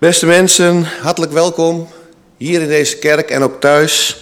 [0.00, 1.88] Beste mensen, hartelijk welkom
[2.36, 4.16] hier in deze kerk en ook thuis.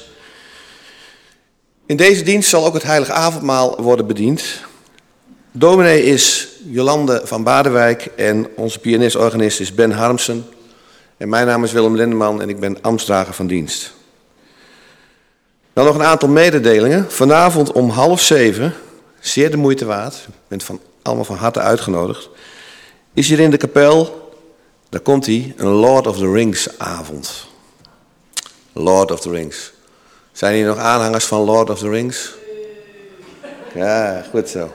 [1.87, 4.45] In deze dienst zal ook het heilige avondmaal worden bediend.
[5.53, 10.47] Dominee is Jolande van Badenwijk en onze pianist-organist is Ben Harmsen.
[11.17, 13.93] En mijn naam is Willem Lindeman en ik ben ambtsdrager van dienst.
[15.73, 17.11] Dan nog een aantal mededelingen.
[17.11, 18.75] Vanavond om half zeven,
[19.21, 22.29] zeer de moeite waard, u bent van, allemaal van harte uitgenodigd,
[23.15, 24.27] is hier in de kapel
[24.89, 27.47] daar komt hij, een Lord of the Rings avond.
[28.73, 29.73] Lord of the Rings.
[30.33, 32.35] Zijn hier nog aanhangers van Lord of the Rings?
[33.75, 34.73] Ja, goed zo.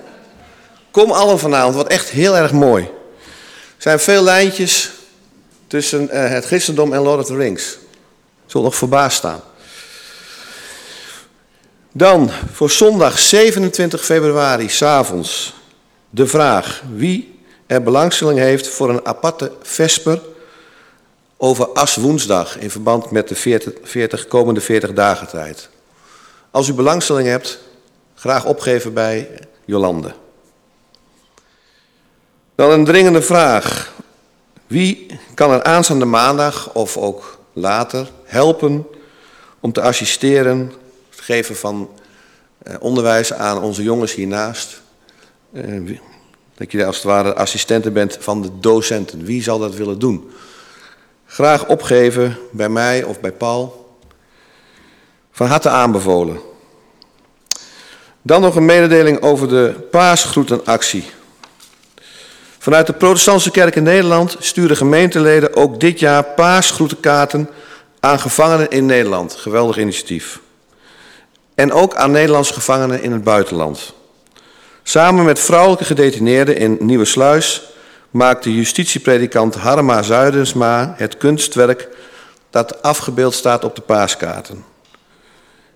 [0.91, 2.84] Kom allen vanavond, wat echt heel erg mooi.
[2.84, 2.91] Er
[3.77, 4.91] zijn veel lijntjes
[5.67, 7.77] tussen uh, het christendom en Lord of the Rings.
[8.45, 9.41] Zul nog verbaasd staan.
[11.91, 15.53] Dan voor zondag 27 februari, s'avonds,
[16.09, 17.33] de vraag: wie
[17.82, 20.22] belangstelling heeft voor een aparte vesper
[21.38, 25.70] over Aswoensdag in verband met de 40, 40, komende 40 dagen tijd.
[26.52, 27.59] Als u belangstelling hebt,
[28.16, 30.14] graag opgeven bij Jolande.
[32.56, 33.94] Dan een dringende vraag.
[34.67, 38.88] Wie kan er aanstaande maandag of ook later helpen
[39.59, 40.73] om te assisteren,
[41.09, 41.89] het geven van
[42.64, 44.81] eh, onderwijs aan onze jongens hiernaast?
[46.56, 49.26] Dat je als het ware assistenten bent van de docenten.
[49.26, 50.32] Wie zal dat willen doen?
[51.26, 53.98] Graag opgeven bij mij of bij Paul.
[55.32, 56.40] Van harte aanbevolen.
[58.22, 61.06] Dan nog een mededeling over de paasgroetenactie.
[62.58, 67.50] Vanuit de protestantse kerk in Nederland sturen gemeenteleden ook dit jaar paasgroetenkaarten
[68.00, 69.34] aan gevangenen in Nederland.
[69.34, 70.40] Geweldig initiatief.
[71.56, 73.94] En ook aan Nederlandse gevangenen in het buitenland.
[74.84, 77.62] Samen met vrouwelijke gedetineerden in Nieuwe Sluis
[78.09, 81.89] maakte justitiepredikant Harma Zuidensma het kunstwerk
[82.50, 84.64] dat afgebeeld staat op de paaskaarten.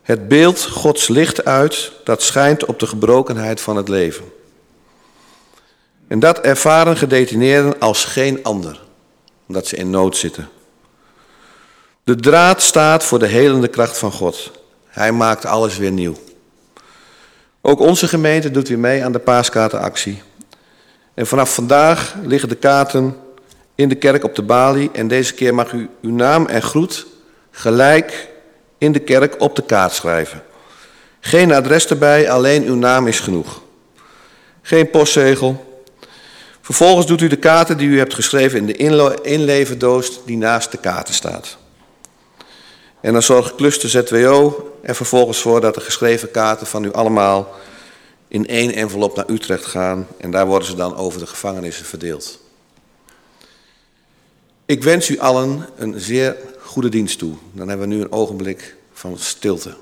[0.01, 4.25] Het beeld Gods licht uit dat schijnt op de gebrokenheid van het leven.
[6.07, 8.79] En dat ervaren gedetineerden als geen ander,
[9.47, 10.49] omdat ze in nood zitten.
[12.03, 14.51] De draad staat voor de helende kracht van God.
[14.87, 16.15] Hij maakt alles weer nieuw.
[17.69, 20.21] Ook onze gemeente doet weer mee aan de paaskaartenactie.
[21.13, 23.15] En vanaf vandaag liggen de kaarten
[23.75, 24.89] in de kerk op de balie.
[24.93, 27.05] En deze keer mag u uw naam en groet
[27.51, 28.29] gelijk
[28.77, 30.43] in de kerk op de kaart schrijven.
[31.19, 33.61] Geen adres erbij, alleen uw naam is genoeg.
[34.61, 35.81] Geen postzegel.
[36.61, 40.77] Vervolgens doet u de kaarten die u hebt geschreven in de inleverdoos die naast de
[40.77, 41.57] kaarten staat.
[43.07, 47.55] En dan zorgt Cluster ZWO er vervolgens voor dat de geschreven kaarten van u allemaal
[48.27, 50.07] in één envelop naar Utrecht gaan.
[50.17, 52.39] En daar worden ze dan over de gevangenissen verdeeld.
[54.65, 57.35] Ik wens u allen een zeer goede dienst toe.
[57.51, 59.75] Dan hebben we nu een ogenblik van stilte.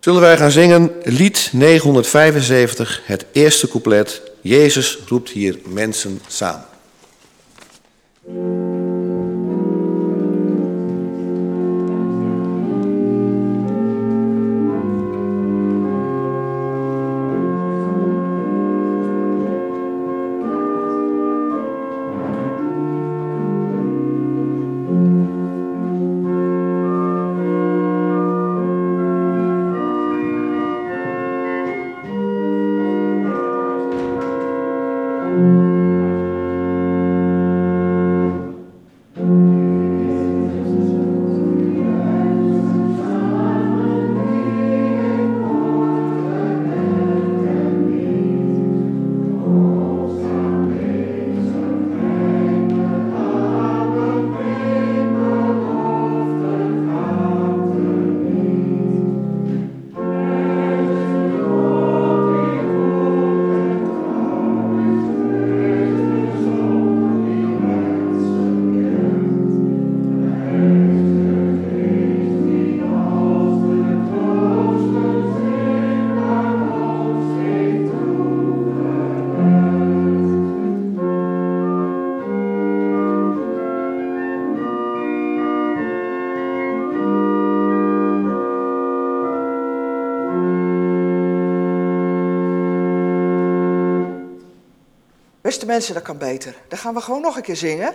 [0.00, 4.22] Zullen wij gaan zingen lied 975, het eerste couplet.
[4.40, 6.66] Jezus roept hier mensen samen.
[95.86, 96.54] Dat kan beter.
[96.68, 97.92] Dan gaan we gewoon nog een keer zingen.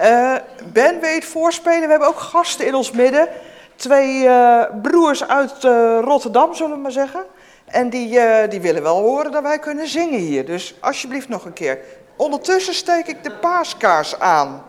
[0.00, 0.34] Uh,
[0.72, 1.80] ben, weet voorspelen?
[1.80, 3.28] We hebben ook gasten in ons midden.
[3.76, 7.24] Twee uh, broers uit uh, Rotterdam, zullen we maar zeggen.
[7.64, 8.18] En die,
[8.48, 10.46] die willen wel horen dat wij kunnen zingen hier.
[10.46, 11.78] Dus alsjeblieft nog een keer.
[12.16, 14.62] Ondertussen steek ik de paaskaars aan.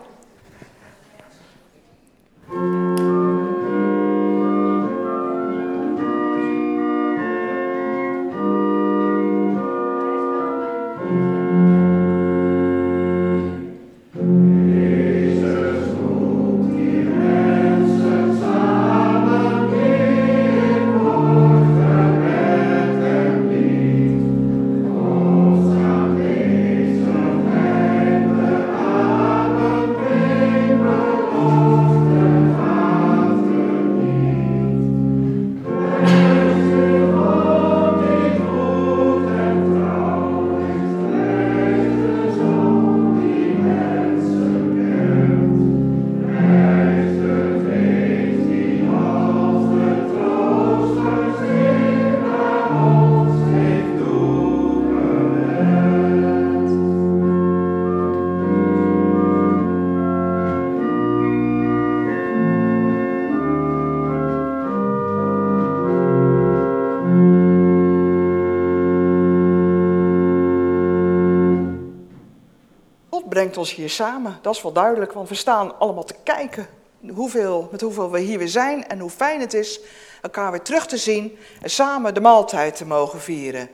[73.56, 74.38] Ons hier samen.
[74.42, 76.68] Dat is wel duidelijk, want we staan allemaal te kijken
[77.12, 79.80] hoeveel, met hoeveel we hier weer zijn en hoe fijn het is
[80.22, 83.70] elkaar weer terug te zien en samen de maaltijd te mogen vieren.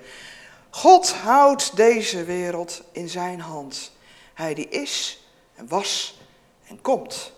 [0.71, 3.93] God houdt deze wereld in zijn hand.
[4.35, 5.25] Hij die is
[5.55, 6.21] en was
[6.67, 7.33] en komt.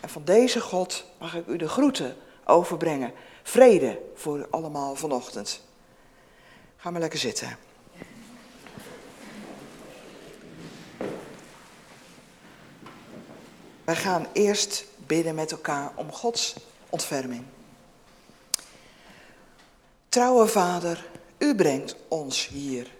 [0.00, 3.12] En van deze God mag ik u de groeten overbrengen.
[3.42, 5.60] Vrede voor u allemaal vanochtend.
[6.76, 7.58] Ga maar lekker zitten.
[13.84, 16.54] Wij gaan eerst bidden met elkaar om Gods
[16.88, 17.44] ontferming.
[20.08, 21.06] Trouwe Vader,
[21.38, 22.90] u brengt ons hier.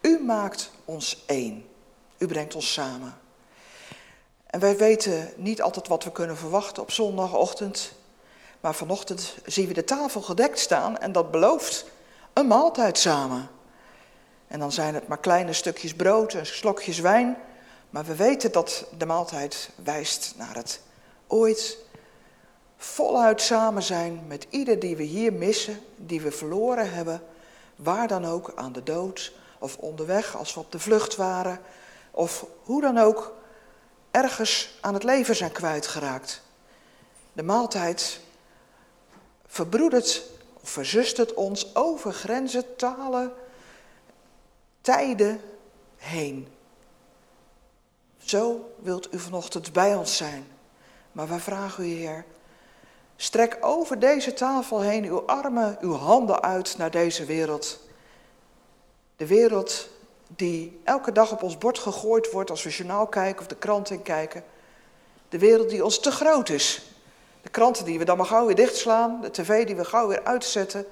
[0.00, 1.68] U maakt ons één.
[2.18, 3.18] U brengt ons samen.
[4.46, 7.92] En wij weten niet altijd wat we kunnen verwachten op zondagochtend.
[8.60, 11.84] Maar vanochtend zien we de tafel gedekt staan en dat belooft
[12.32, 13.48] een maaltijd samen.
[14.46, 17.36] En dan zijn het maar kleine stukjes brood en slokjes wijn.
[17.90, 20.80] Maar we weten dat de maaltijd wijst naar het
[21.26, 21.78] ooit
[22.76, 27.22] voluit samen zijn met ieder die we hier missen, die we verloren hebben,
[27.76, 31.60] waar dan ook aan de dood of onderweg als we op de vlucht waren,
[32.10, 33.34] of hoe dan ook
[34.10, 36.42] ergens aan het leven zijn kwijtgeraakt.
[37.32, 38.20] De maaltijd
[39.46, 40.22] verbroedert
[40.62, 43.32] of verzustert ons over grenzen, talen,
[44.80, 45.40] tijden
[45.96, 46.48] heen.
[48.28, 50.46] Zo wilt u vanochtend bij ons zijn.
[51.12, 52.24] Maar wij vragen u, Heer,
[53.16, 57.80] strek over deze tafel heen uw armen, uw handen uit naar deze wereld.
[59.16, 59.88] De wereld
[60.26, 63.90] die elke dag op ons bord gegooid wordt als we journaal kijken of de krant
[63.90, 64.44] in kijken.
[65.28, 66.82] De wereld die ons te groot is.
[67.42, 70.24] De kranten die we dan maar gauw weer dichtslaan, de tv die we gauw weer
[70.24, 70.86] uitzetten,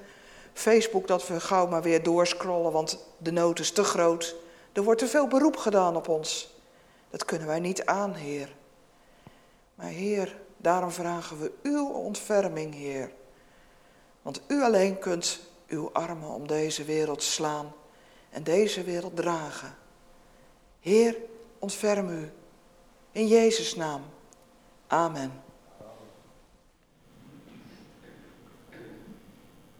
[0.53, 4.35] Facebook dat we gauw maar weer doorscrollen, want de nood is te groot.
[4.73, 6.55] Er wordt te veel beroep gedaan op ons.
[7.09, 8.55] Dat kunnen wij niet aan, Heer.
[9.75, 13.11] Maar Heer, daarom vragen we uw ontferming, Heer.
[14.21, 17.73] Want u alleen kunt uw armen om deze wereld slaan
[18.29, 19.75] en deze wereld dragen.
[20.79, 21.17] Heer,
[21.59, 22.31] ontferm u.
[23.11, 24.01] In Jezus' naam.
[24.87, 25.31] Amen.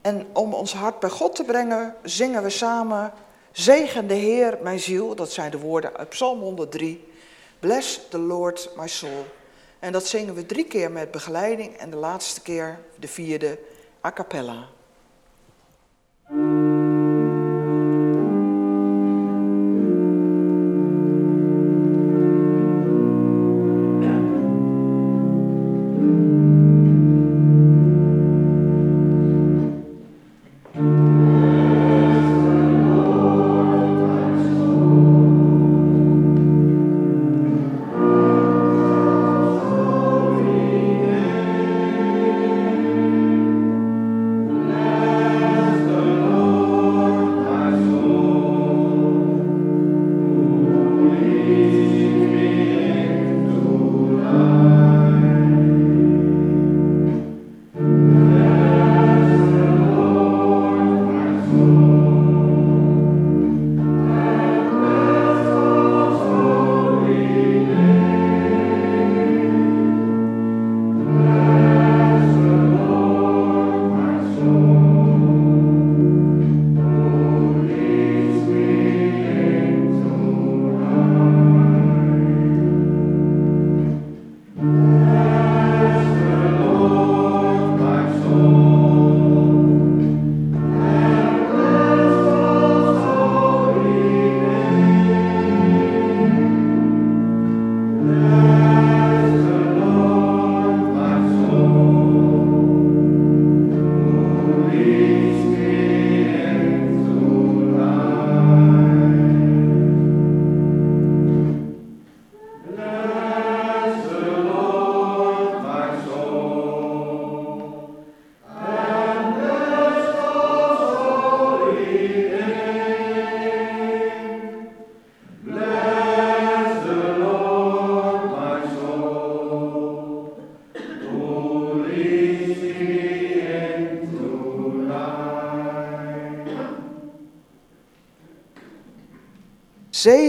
[0.01, 3.13] En om ons hart bij God te brengen, zingen we samen
[3.57, 5.15] Zegen de Heer, mijn ziel.
[5.15, 7.06] Dat zijn de woorden uit Psalm 103.
[7.59, 9.25] Bless the Lord, my soul.
[9.79, 13.59] En dat zingen we drie keer met begeleiding en de laatste keer, de vierde,
[14.05, 14.67] a cappella.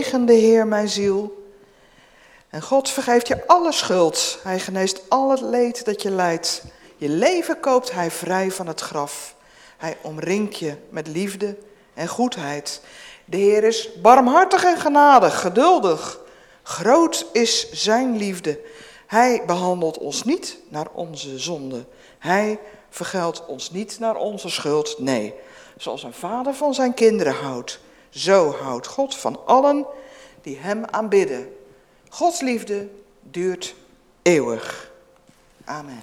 [0.09, 1.49] Zegen de Heer mijn ziel.
[2.49, 4.39] En God vergeeft je alle schuld.
[4.43, 6.65] Hij geneest al het leed dat je lijdt.
[6.97, 9.35] Je leven koopt hij vrij van het graf.
[9.77, 11.57] Hij omringt je met liefde
[11.95, 12.81] en goedheid.
[13.25, 16.21] De Heer is barmhartig en genadig, geduldig.
[16.63, 18.61] Groot is zijn liefde.
[19.07, 21.85] Hij behandelt ons niet naar onze zonde.
[22.19, 22.59] Hij
[22.91, 24.99] vergeldt ons niet naar onze schuld.
[24.99, 25.35] Nee,
[25.77, 29.87] zoals een vader van zijn kinderen houdt, zo houdt God van allen
[30.43, 31.57] die hem aanbidden.
[32.09, 32.89] Gods liefde
[33.23, 33.75] duurt
[34.23, 34.91] eeuwig.
[35.65, 36.03] Amen.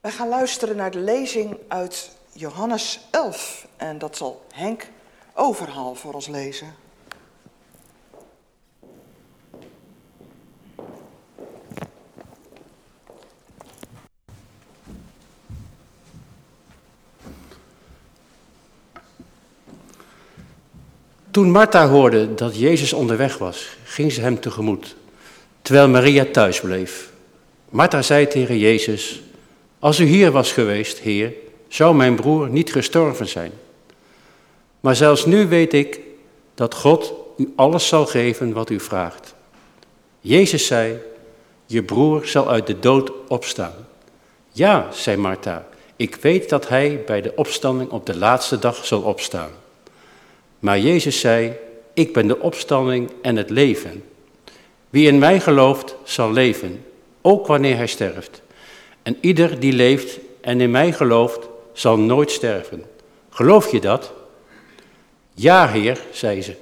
[0.00, 4.88] Wij gaan luisteren naar de lezing uit Johannes 11 en dat zal Henk
[5.34, 6.81] Overhaal voor ons lezen.
[21.32, 24.96] Toen Martha hoorde dat Jezus onderweg was, ging ze hem tegemoet,
[25.62, 27.10] terwijl Maria thuis bleef.
[27.68, 29.22] Martha zei tegen Jezus,
[29.78, 31.32] als u hier was geweest, Heer,
[31.68, 33.52] zou mijn broer niet gestorven zijn.
[34.80, 36.00] Maar zelfs nu weet ik
[36.54, 39.34] dat God u alles zal geven wat u vraagt.
[40.20, 40.98] Jezus zei,
[41.66, 43.86] je broer zal uit de dood opstaan.
[44.50, 49.00] Ja, zei Martha, ik weet dat hij bij de opstanding op de laatste dag zal
[49.00, 49.50] opstaan.
[50.62, 51.52] Maar Jezus zei,
[51.94, 54.04] ik ben de opstanding en het leven.
[54.90, 56.84] Wie in mij gelooft, zal leven,
[57.20, 58.42] ook wanneer hij sterft.
[59.02, 62.84] En ieder die leeft en in mij gelooft, zal nooit sterven.
[63.30, 64.12] Geloof je dat?
[65.34, 66.54] Ja, Heer, zei ze.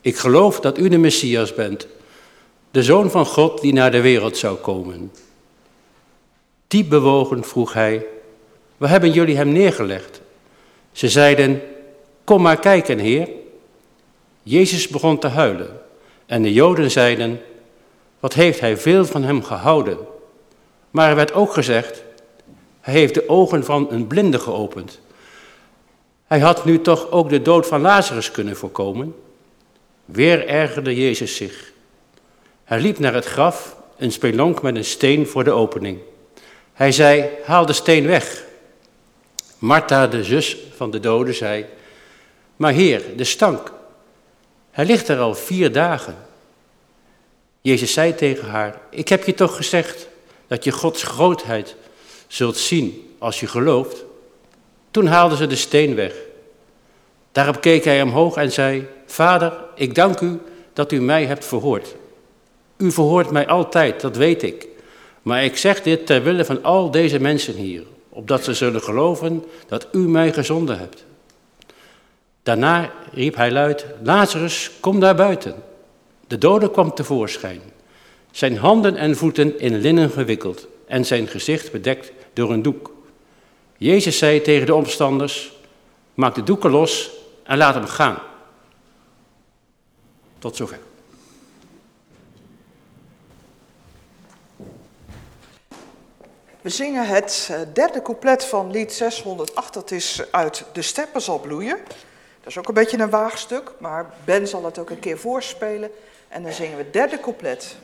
[0.00, 1.86] Ik geloof dat u de Messias bent,
[2.70, 5.12] de Zoon van God die naar de wereld zou komen.
[6.66, 8.06] Diep bewogen vroeg hij,
[8.76, 10.20] waar hebben jullie hem neergelegd?
[10.92, 11.62] Ze zeiden,
[12.24, 13.28] Kom maar kijken, Heer.
[14.42, 15.80] Jezus begon te huilen
[16.26, 17.40] en de Joden zeiden,
[18.20, 19.98] wat heeft hij veel van hem gehouden?
[20.90, 22.02] Maar er werd ook gezegd,
[22.80, 25.00] hij heeft de ogen van een blinde geopend.
[26.26, 29.14] Hij had nu toch ook de dood van Lazarus kunnen voorkomen?
[30.04, 31.72] Weer ergerde Jezus zich.
[32.64, 35.98] Hij liep naar het graf, een spelonk met een steen voor de opening.
[36.72, 38.44] Hij zei, haal de steen weg.
[39.58, 41.66] Martha, de zus van de doden, zei,
[42.60, 43.72] maar heer, de stank,
[44.70, 46.16] hij ligt er al vier dagen.
[47.60, 50.08] Jezus zei tegen haar, ik heb je toch gezegd
[50.46, 51.76] dat je Gods grootheid
[52.26, 54.04] zult zien als je gelooft.
[54.90, 56.14] Toen haalden ze de steen weg.
[57.32, 60.40] Daarop keek hij omhoog en zei, Vader, ik dank u
[60.72, 61.94] dat u mij hebt verhoord.
[62.76, 64.66] U verhoort mij altijd, dat weet ik.
[65.22, 69.44] Maar ik zeg dit ter wille van al deze mensen hier, opdat ze zullen geloven
[69.68, 71.04] dat u mij gezonden hebt.
[72.42, 75.62] Daarna riep hij luid, Lazarus, kom daar buiten.
[76.26, 77.60] De dode kwam tevoorschijn,
[78.30, 82.92] zijn handen en voeten in linnen gewikkeld en zijn gezicht bedekt door een doek.
[83.76, 85.52] Jezus zei tegen de omstanders,
[86.14, 87.10] maak de doeken los
[87.42, 88.18] en laat hem gaan.
[90.38, 90.78] Tot zover.
[96.60, 101.38] We zingen het eh, derde couplet van lied 608, dat is uit De Steppen zal
[101.38, 101.78] bloeien.
[102.50, 105.90] Is ook een beetje een waagstuk, maar Ben zal het ook een keer voorspelen.
[106.28, 107.76] En dan zingen we het derde couplet.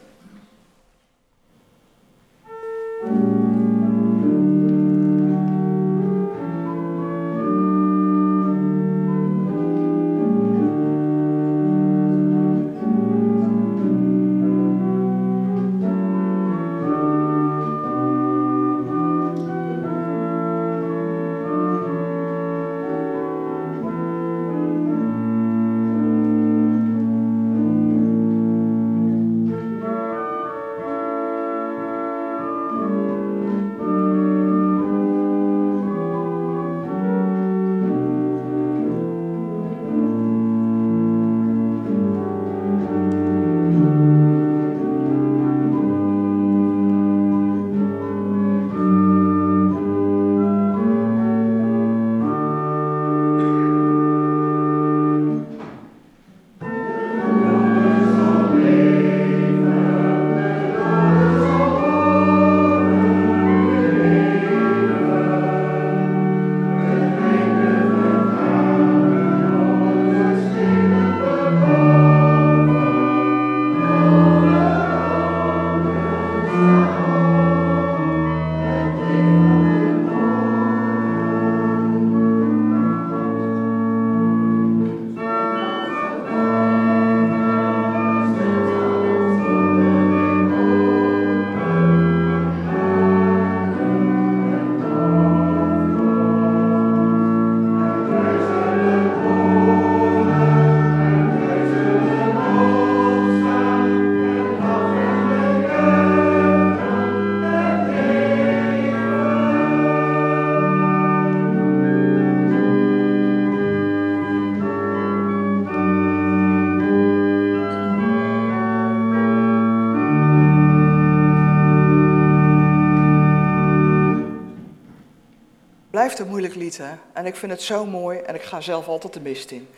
[127.12, 129.68] En ik vind het zo mooi en ik ga zelf altijd de mist in.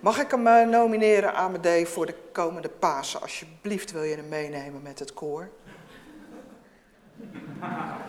[0.00, 3.20] Mag ik hem uh, nomineren, Amadee, voor de komende Pasen?
[3.20, 5.48] Alsjeblieft wil je hem meenemen met het koor.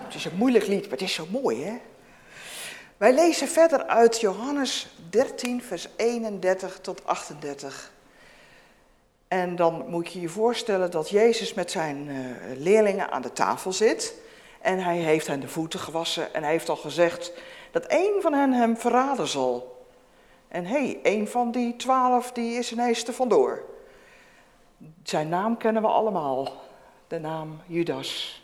[0.04, 1.78] Het is een moeilijk lied, maar het is zo mooi, hè?
[2.98, 7.92] Wij lezen verder uit Johannes 13, vers 31 tot 38.
[9.28, 12.16] En dan moet je je voorstellen dat Jezus met zijn uh,
[12.58, 14.14] leerlingen aan de tafel zit.
[14.62, 17.32] En hij heeft hen de voeten gewassen en hij heeft al gezegd
[17.76, 19.86] dat één van hen hem verraden zal.
[20.48, 23.64] En hé, hey, één van die twaalf die is ineens te vandoor.
[25.04, 26.62] Zijn naam kennen we allemaal,
[27.08, 28.44] de naam Judas.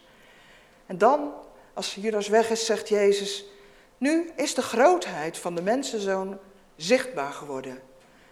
[0.86, 1.34] En dan,
[1.74, 3.46] als Judas weg is, zegt Jezus,
[3.98, 6.38] nu is de grootheid van de mensenzoon
[6.76, 7.82] zichtbaar geworden.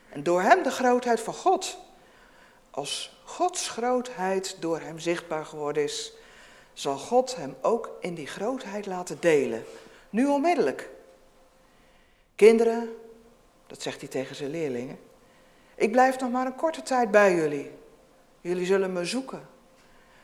[0.09, 1.77] En door hem de grootheid van God.
[2.71, 6.13] Als Gods grootheid door hem zichtbaar geworden is,
[6.73, 9.65] zal God hem ook in die grootheid laten delen.
[10.10, 10.89] Nu onmiddellijk.
[12.36, 12.95] Kinderen,
[13.67, 15.00] dat zegt hij tegen zijn leerlingen,
[15.76, 17.72] ik blijf nog maar een korte tijd bij jullie.
[18.41, 19.48] Jullie zullen me zoeken.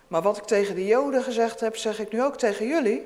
[0.07, 3.05] Maar wat ik tegen de Joden gezegd heb, zeg ik nu ook tegen jullie.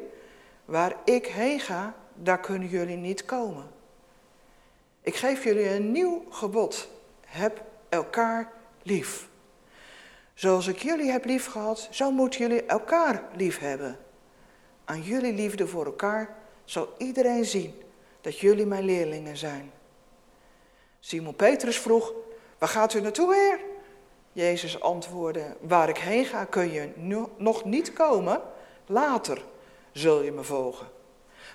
[0.66, 3.66] Waar ik heen ga, daar kunnen jullie niet komen.
[5.02, 6.90] Ik geef jullie een nieuw gebod.
[7.26, 8.52] Heb elkaar
[8.84, 9.28] lief.
[10.34, 13.98] Zoals ik jullie heb lief gehad, zo moeten jullie elkaar lief hebben.
[14.86, 16.38] Aan jullie liefde voor elkaar
[16.70, 17.82] zal iedereen zien
[18.22, 19.72] dat jullie mijn leerlingen zijn.
[21.00, 22.14] Simon Petrus vroeg,
[22.58, 23.60] waar gaat u naartoe, Heer?
[24.32, 26.90] Jezus antwoordde, waar ik heen ga kun je
[27.38, 28.42] nog niet komen,
[28.86, 29.42] later
[29.92, 30.88] zul je me volgen.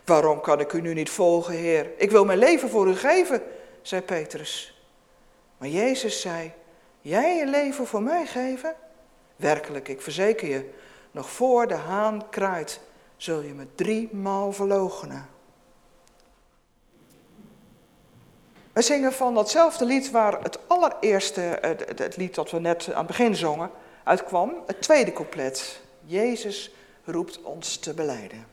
[0.04, 1.90] Waarom kan ik u nu niet volgen, Heer?
[1.96, 3.42] Ik wil mijn leven voor u geven,
[3.82, 4.82] zei Petrus.
[5.58, 6.52] Maar Jezus zei,
[7.00, 8.74] jij je leven voor mij geven?
[9.36, 10.70] Werkelijk, ik verzeker je,
[11.10, 12.80] nog voor de haan kraait,
[13.24, 15.28] zul je me driemaal verloochenen.
[18.72, 21.40] We zingen van datzelfde lied waar het allereerste,
[21.96, 23.70] het lied dat we net aan het begin zongen,
[24.02, 25.80] uitkwam, het tweede couplet.
[26.04, 26.70] Jezus
[27.04, 28.46] roept ons te beleiden.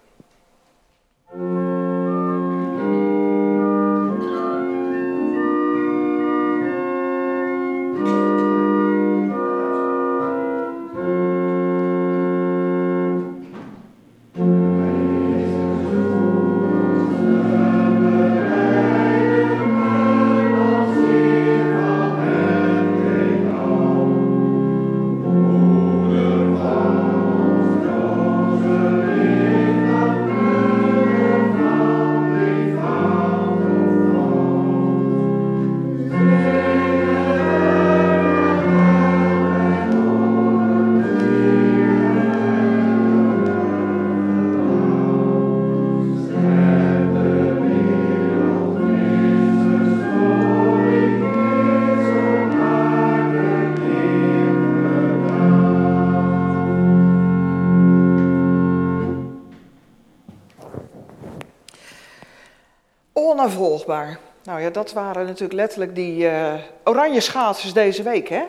[64.43, 68.43] Nou ja, dat waren natuurlijk letterlijk die uh, oranje schaatsers deze week, hè?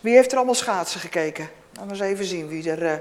[0.00, 1.48] Wie heeft er allemaal schaatsen gekeken?
[1.72, 2.92] Laten we eens even zien wie er uh,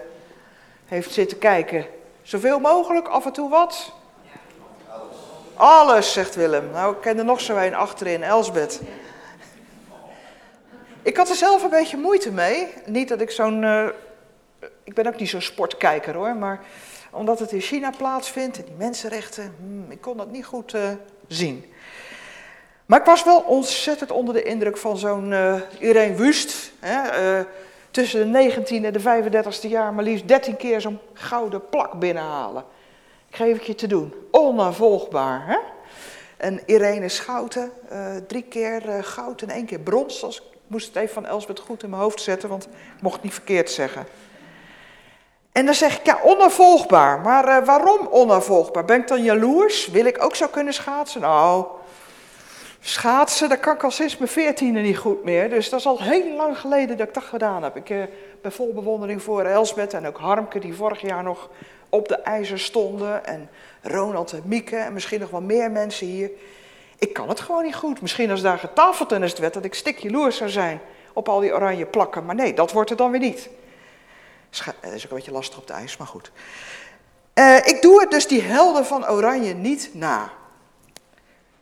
[0.85, 1.85] heeft zitten kijken.
[2.21, 3.93] Zoveel mogelijk, af en toe wat?
[4.89, 5.15] Alles.
[5.55, 6.69] Alles, zegt Willem.
[6.71, 8.81] Nou, ik ken er nog zo een achterin, Elsbeth.
[11.01, 12.67] Ik had er zelf een beetje moeite mee.
[12.85, 13.63] Niet dat ik zo'n...
[13.63, 13.85] Uh,
[14.83, 16.61] ik ben ook niet zo'n sportkijker hoor, maar
[17.11, 20.75] omdat het in China plaatsvindt en die mensenrechten, hmm, ik kon dat niet goed
[21.27, 21.73] zien.
[22.85, 26.71] Maar ik was wel ontzettend onder de indruk van zo'n uh, Irene Wust.
[26.83, 27.39] Uh,
[27.91, 32.63] tussen de 19e en de 35e jaar maar liefst 13 keer zo'n gouden plak binnenhalen.
[33.29, 34.13] Ik geef het je te doen.
[34.31, 35.47] Onnavolgbaar.
[35.47, 35.57] Hè?
[36.37, 40.23] En Irene Schouten, uh, drie keer goud en één keer brons.
[40.23, 43.23] Ik moest het even van Elsbeth goed in mijn hoofd zetten, want ik mocht het
[43.23, 44.05] niet verkeerd zeggen.
[45.53, 47.19] En dan zeg ik, ja, onafvolgbaar.
[47.19, 48.85] Maar uh, waarom onafvolgbaar?
[48.85, 49.87] Ben ik dan jaloers?
[49.87, 51.21] Wil ik ook zo kunnen schaatsen?
[51.21, 51.65] Nou,
[52.79, 55.49] schaatsen, dat kan ik al sinds mijn veertiende niet goed meer.
[55.49, 57.75] Dus dat is al heel lang geleden dat ik dat gedaan heb.
[57.75, 58.03] Ik uh,
[58.41, 61.49] ben vol bewondering voor Elsbeth en ook Harmke, die vorig jaar nog
[61.89, 63.25] op de ijzer stonden.
[63.25, 63.49] En
[63.81, 66.31] Ronald en Mieke en misschien nog wel meer mensen hier.
[66.99, 68.01] Ik kan het gewoon niet goed.
[68.01, 70.79] Misschien als daar getafeltennis werd, dat ik stik jaloers zou zijn
[71.13, 72.25] op al die oranje plakken.
[72.25, 73.49] Maar nee, dat wordt het dan weer niet.
[74.57, 76.31] Dat eh, is ook een beetje lastig op de ijs, maar goed.
[77.33, 80.31] Uh, ik doe het dus die helden van Oranje niet na.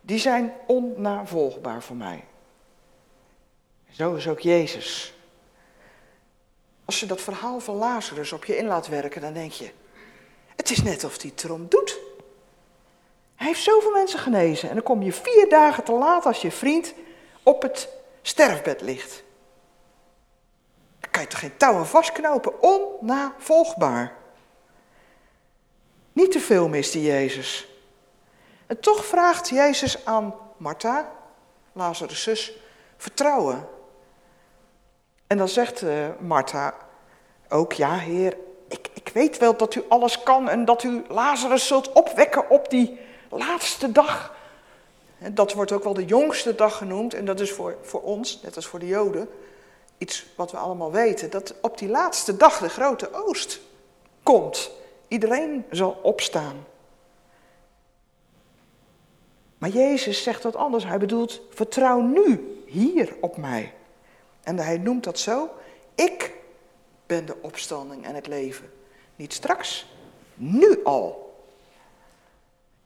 [0.01, 2.23] Die zijn onnavolgbaar voor mij.
[3.89, 5.13] Zo is ook Jezus.
[6.85, 9.71] Als je dat verhaal van Lazarus op je in laat werken, dan denk je:
[10.55, 11.99] het is net of hij het erom doet.
[13.35, 14.69] Hij heeft zoveel mensen genezen.
[14.69, 16.93] En dan kom je vier dagen te laat als je vriend
[17.43, 17.87] op het
[18.21, 19.23] sterfbed ligt.
[21.11, 22.61] Kan je toch geen touwen vastknopen?
[22.61, 24.13] Onnavolgbaar.
[26.13, 27.67] Niet te veel miste Jezus.
[28.67, 31.11] En toch vraagt Jezus aan Martha,
[31.73, 32.53] Lazarus' zus,
[32.97, 33.67] vertrouwen.
[35.27, 36.73] En dan zegt uh, Martha
[37.49, 41.67] ook, ja heer, ik, ik weet wel dat u alles kan en dat u Lazarus
[41.67, 44.35] zult opwekken op die laatste dag.
[45.31, 48.55] Dat wordt ook wel de jongste dag genoemd en dat is voor, voor ons, net
[48.55, 49.29] als voor de Joden,
[50.01, 51.29] iets wat we allemaal weten.
[51.29, 53.59] Dat op die laatste dag de grote oost
[54.23, 54.71] komt.
[55.07, 56.65] Iedereen zal opstaan.
[59.57, 60.85] Maar Jezus zegt wat anders.
[60.85, 63.73] Hij bedoelt, vertrouw nu hier op mij.
[64.43, 65.49] En hij noemt dat zo,
[65.95, 66.33] ik
[67.05, 68.71] ben de opstanding en het leven.
[69.15, 69.85] Niet straks,
[70.35, 71.35] nu al.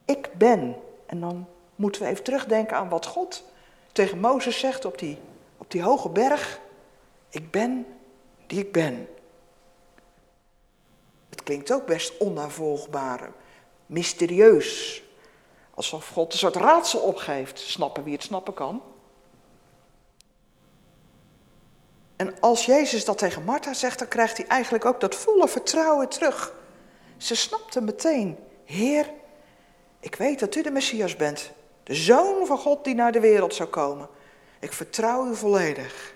[0.05, 0.75] Ik ben.
[1.05, 3.43] En dan moeten we even terugdenken aan wat God
[3.91, 5.17] tegen Mozes zegt op die,
[5.57, 6.59] op die hoge berg.
[7.35, 7.85] Ik ben
[8.47, 9.07] die ik ben.
[11.29, 13.31] Het klinkt ook best onnavolgbaar,
[13.85, 15.03] mysterieus.
[15.73, 18.81] Alsof God een soort raadsel opgeeft, snappen wie het snappen kan.
[22.15, 26.09] En als Jezus dat tegen Martha zegt, dan krijgt hij eigenlijk ook dat volle vertrouwen
[26.09, 26.53] terug.
[27.17, 29.11] Ze snapte meteen, Heer,
[29.99, 31.51] ik weet dat u de Messias bent,
[31.83, 34.09] de Zoon van God die naar de wereld zou komen.
[34.59, 36.14] Ik vertrouw u volledig.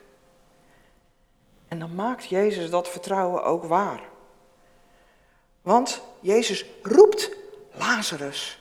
[1.69, 4.01] En dan maakt Jezus dat vertrouwen ook waar.
[5.62, 7.32] Want Jezus roept
[7.71, 8.60] Lazarus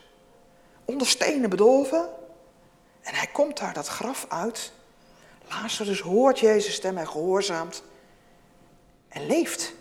[0.85, 2.09] onder stenen bedolven.
[3.01, 4.71] En hij komt daar dat graf uit.
[5.49, 7.83] Lazarus hoort Jezus' stem en gehoorzaamt.
[9.07, 9.73] En leeft.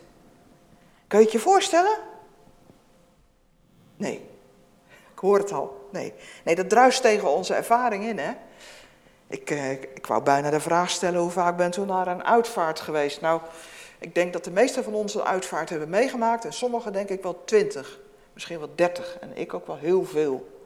[1.07, 1.99] Kun je het je voorstellen?
[3.97, 4.27] Nee.
[5.13, 5.89] Ik hoor het al.
[5.93, 6.15] Nee.
[6.45, 8.33] Nee, dat druist tegen onze ervaring in, hè?
[9.29, 12.81] Ik, eh, ik wou bijna de vraag stellen hoe vaak bent u naar een uitvaart
[12.81, 13.21] geweest?
[13.21, 13.41] Nou,
[13.99, 16.45] ik denk dat de meesten van ons een uitvaart hebben meegemaakt.
[16.45, 17.99] En sommigen denk ik wel twintig,
[18.33, 19.19] misschien wel dertig.
[19.21, 20.61] En ik ook wel heel veel.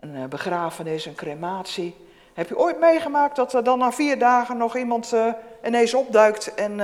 [0.00, 1.96] Een eh, begrafenis, een crematie.
[2.34, 5.32] Heb je ooit meegemaakt dat er dan na vier dagen nog iemand uh,
[5.64, 6.80] ineens opduikt en...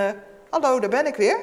[0.51, 1.39] Hallo, daar ben ik weer?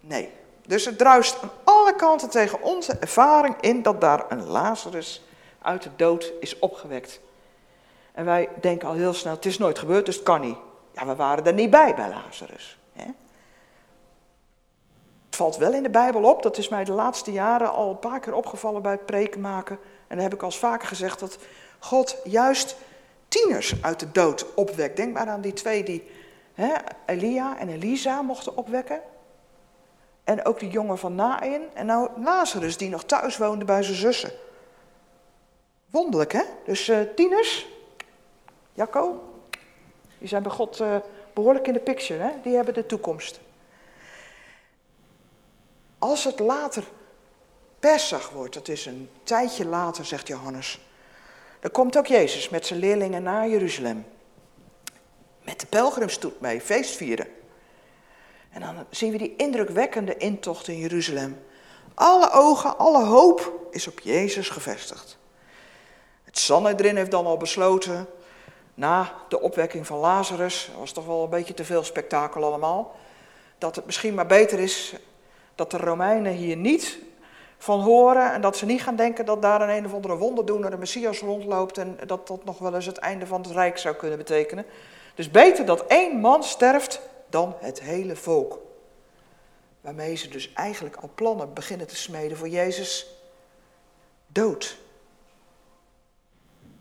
[0.00, 0.32] Nee.
[0.66, 5.24] Dus het druist aan alle kanten tegen onze ervaring in dat daar een Lazarus
[5.62, 7.20] uit de dood is opgewekt.
[8.18, 10.56] En wij denken al heel snel, het is nooit gebeurd, dus het kan niet.
[10.92, 12.78] Ja, we waren er niet bij bij Lazarus.
[12.92, 13.04] Hè?
[15.26, 17.98] Het valt wel in de Bijbel op, dat is mij de laatste jaren al een
[17.98, 19.78] paar keer opgevallen bij het preken maken.
[20.06, 21.38] En dan heb ik al vaker gezegd dat
[21.78, 22.76] God juist
[23.28, 24.96] tieners uit de dood opwekt.
[24.96, 26.10] Denk maar aan die twee die
[26.54, 26.74] hè,
[27.06, 29.00] Elia en Elisa mochten opwekken.
[30.24, 31.62] En ook die jongen van Nain.
[31.74, 34.32] En nou Lazarus die nog thuis woonde bij zijn zussen.
[35.90, 36.42] Wonderlijk hè?
[36.64, 37.76] Dus uh, tieners,
[38.78, 39.20] Jacco,
[40.18, 40.96] die zijn bij God uh,
[41.32, 42.30] behoorlijk in de picture, hè?
[42.42, 43.40] die hebben de toekomst.
[45.98, 46.84] Als het later
[47.78, 50.80] Pesach wordt, dat is een tijdje later, zegt Johannes,
[51.60, 54.06] dan komt ook Jezus met zijn leerlingen naar Jeruzalem.
[55.44, 57.26] Met de pelgrimstoet mee, feest vieren.
[58.50, 61.42] En dan zien we die indrukwekkende intocht in Jeruzalem.
[61.94, 65.18] Alle ogen, alle hoop is op Jezus gevestigd.
[66.24, 68.08] Het Sanhedrin heeft dan al besloten,
[68.78, 72.96] na de opwekking van Lazarus, dat was toch wel een beetje te veel spektakel allemaal,
[73.58, 74.94] dat het misschien maar beter is
[75.54, 76.98] dat de Romeinen hier niet
[77.56, 80.70] van horen en dat ze niet gaan denken dat daar een een of andere wonderdoener,
[80.70, 83.94] de Messias rondloopt en dat dat nog wel eens het einde van het rijk zou
[83.94, 84.64] kunnen betekenen.
[85.14, 88.58] Dus beter dat één man sterft dan het hele volk.
[89.80, 93.06] Waarmee ze dus eigenlijk al plannen beginnen te smeden voor Jezus
[94.26, 94.78] dood.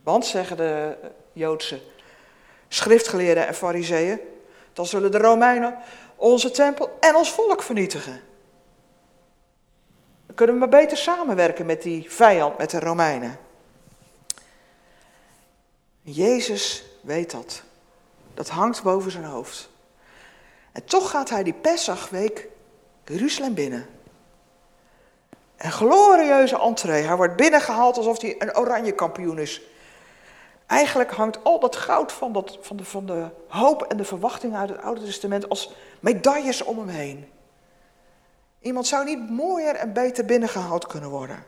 [0.03, 0.97] Want, zeggen de
[1.37, 1.81] Joodse
[2.67, 4.19] schriftgeleerden en fariseeën,
[4.73, 5.77] dan zullen de Romeinen
[6.15, 8.21] onze tempel en ons volk vernietigen
[10.37, 13.39] kunnen we maar beter samenwerken met die vijand, met de Romeinen.
[16.01, 17.61] Jezus weet dat.
[18.33, 19.69] Dat hangt boven zijn hoofd.
[20.71, 22.47] En toch gaat hij die Pesachweek
[23.05, 23.85] Jeruzalem binnen.
[25.57, 27.03] Een glorieuze entree.
[27.03, 29.61] Hij wordt binnengehaald alsof hij een oranje kampioen is.
[30.67, 34.55] Eigenlijk hangt al dat goud van, dat, van, de, van de hoop en de verwachting
[34.55, 37.31] uit het Oude Testament als medailles om hem heen.
[38.59, 41.43] Iemand zou niet mooier en beter binnengehaald kunnen worden.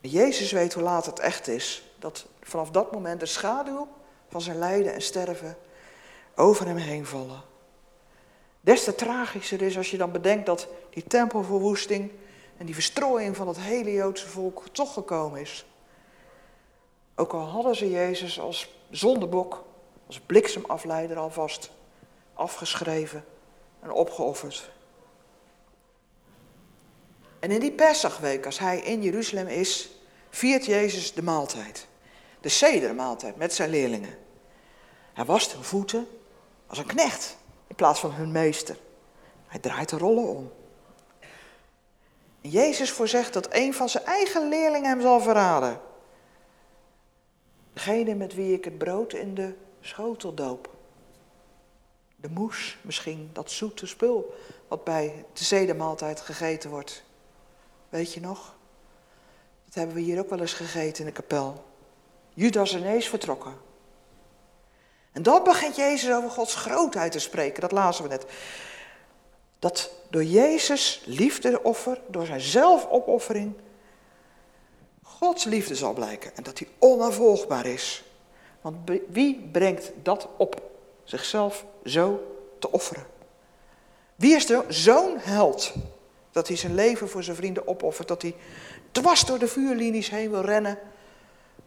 [0.00, 1.94] Jezus weet hoe laat het echt is.
[1.98, 3.88] Dat vanaf dat moment de schaduw
[4.28, 5.56] van zijn lijden en sterven
[6.34, 7.42] over hem heen vallen.
[8.60, 12.10] Des te tragischer is als je dan bedenkt dat die tempelverwoesting
[12.56, 15.66] en die verstrooiing van het hele Joodse volk toch gekomen is.
[17.20, 19.64] Ook al hadden ze Jezus als zondebok,
[20.06, 21.70] als bliksemafleider alvast
[22.34, 23.24] afgeschreven
[23.82, 24.70] en opgeofferd.
[27.38, 29.90] En in die Pesachweek, als hij in Jeruzalem is,
[30.30, 31.86] viert Jezus de maaltijd.
[32.40, 34.18] De sedermaaltijd met zijn leerlingen.
[35.12, 36.08] Hij wast hun voeten
[36.66, 38.76] als een knecht in plaats van hun meester.
[39.46, 40.52] Hij draait de rollen om.
[42.40, 45.88] En Jezus voorzegt dat een van zijn eigen leerlingen hem zal verraden.
[47.84, 50.70] Degene met wie ik het brood in de schotel doop.
[52.16, 54.34] De moes misschien, dat zoete spul
[54.68, 57.04] wat bij de zedemaaltijd gegeten wordt.
[57.88, 58.54] Weet je nog?
[59.64, 61.64] Dat hebben we hier ook wel eens gegeten in de kapel.
[62.34, 63.54] Judas ineens vertrokken.
[65.12, 68.26] En dan begint Jezus over Gods grootheid te spreken, dat lazen we net.
[69.58, 73.54] Dat door Jezus liefdeoffer, door zijn zelfopoffering,
[75.20, 76.36] Gods liefde zal blijken.
[76.36, 78.04] En dat hij onafvolgbaar is.
[78.60, 78.76] Want
[79.08, 80.62] wie brengt dat op?
[81.04, 83.06] Zichzelf zo te offeren.
[84.16, 85.72] Wie is er zo'n held
[86.30, 88.34] dat hij zijn leven voor zijn vrienden opoffert, dat hij
[88.92, 90.78] dwars door de vuurlinies heen wil rennen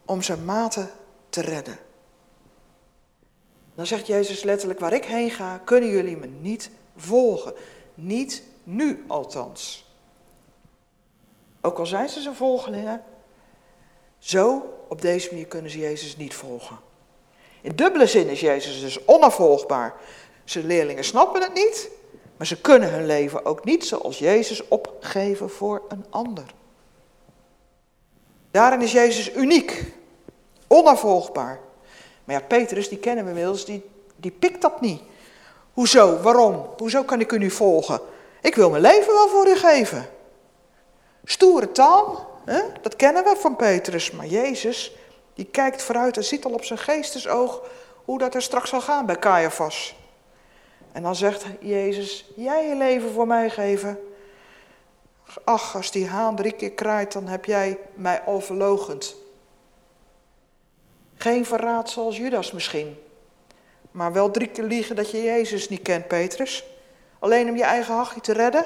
[0.04, 0.90] om zijn maten
[1.28, 1.78] te redden?
[3.74, 7.54] Dan zegt Jezus letterlijk, waar ik heen ga, kunnen jullie me niet volgen.
[7.94, 9.86] Niet nu althans.
[11.60, 13.02] Ook al zijn ze zijn volgelingen,
[14.24, 16.78] zo op deze manier kunnen ze Jezus niet volgen.
[17.60, 19.94] In dubbele zin is Jezus dus onafvolgbaar.
[20.44, 21.90] Zijn leerlingen snappen het niet,
[22.36, 26.44] maar ze kunnen hun leven ook niet zoals Jezus opgeven voor een ander.
[28.50, 29.84] Daarin is Jezus uniek,
[30.66, 31.60] onafvolgbaar.
[32.24, 35.02] Maar ja, Petrus, die kennen we inmiddels, die, die pikt dat niet.
[35.72, 36.20] Hoezo?
[36.20, 36.66] Waarom?
[36.76, 38.00] Hoezo kan ik u nu volgen?
[38.40, 40.06] Ik wil mijn leven wel voor u geven.
[41.24, 42.60] Stoere taal, hè?
[42.82, 44.10] dat kennen we van Petrus.
[44.10, 44.96] Maar Jezus,
[45.34, 47.62] die kijkt vooruit en ziet al op zijn geestesoog
[48.04, 49.96] hoe dat er straks zal gaan bij Caiaphas.
[50.92, 53.98] En dan zegt Jezus, jij je leven voor mij geven.
[55.44, 58.42] Ach, als die haan drie keer kraait, dan heb jij mij al.
[61.16, 62.98] Geen verraad zoals Judas misschien.
[63.90, 66.64] Maar wel drie keer liegen dat je Jezus niet kent, Petrus.
[67.18, 68.64] Alleen om je eigen hachje te redden.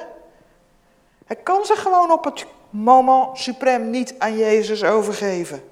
[1.27, 5.63] Hij kan zich gewoon op het moment suprem niet aan Jezus overgeven.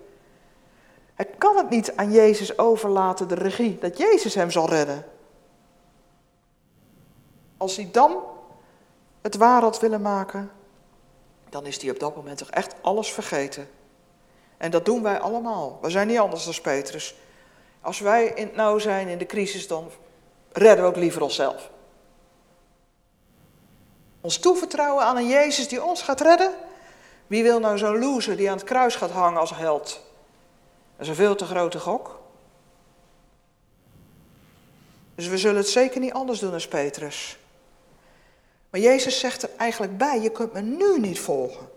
[1.14, 5.04] Hij kan het niet aan Jezus overlaten, de regie, dat Jezus hem zal redden.
[7.56, 8.22] Als hij dan
[9.22, 10.50] het waar had willen maken,
[11.48, 13.68] dan is hij op dat moment toch echt alles vergeten.
[14.56, 15.78] En dat doen wij allemaal.
[15.82, 17.14] We zijn niet anders dan Petrus.
[17.80, 19.90] Als wij in het nauw zijn in de crisis, dan
[20.52, 21.70] redden we ook liever onszelf.
[24.20, 26.52] Ons toevertrouwen aan een Jezus die ons gaat redden.
[27.26, 29.88] Wie wil nou zo'n loser die aan het kruis gaat hangen als held?
[30.96, 32.20] Dat is een veel te grote gok.
[35.14, 37.38] Dus we zullen het zeker niet anders doen als Petrus.
[38.70, 41.68] Maar Jezus zegt er eigenlijk bij, je kunt me nu niet volgen.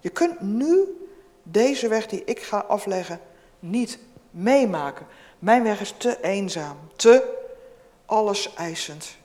[0.00, 1.06] Je kunt nu
[1.42, 3.20] deze weg die ik ga afleggen
[3.58, 3.98] niet
[4.30, 5.06] meemaken.
[5.38, 7.40] Mijn weg is te eenzaam, te
[8.06, 9.16] alles eisend.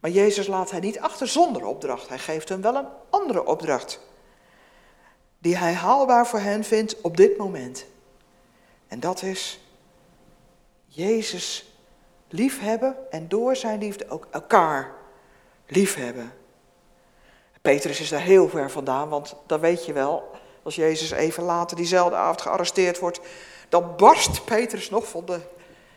[0.00, 2.08] Maar Jezus laat hij niet achter zonder opdracht.
[2.08, 4.00] Hij geeft hem wel een andere opdracht.
[5.42, 7.84] Die hij haalbaar voor hen vindt op dit moment.
[8.88, 9.60] En dat is
[10.86, 11.76] Jezus
[12.28, 14.92] liefhebben en door zijn liefde ook elkaar
[15.66, 16.32] liefhebben.
[17.62, 20.30] Petrus is daar heel ver vandaan, want dat weet je wel.
[20.62, 23.20] Als Jezus even later diezelfde avond gearresteerd wordt,
[23.68, 25.40] dan barst Petrus nog van de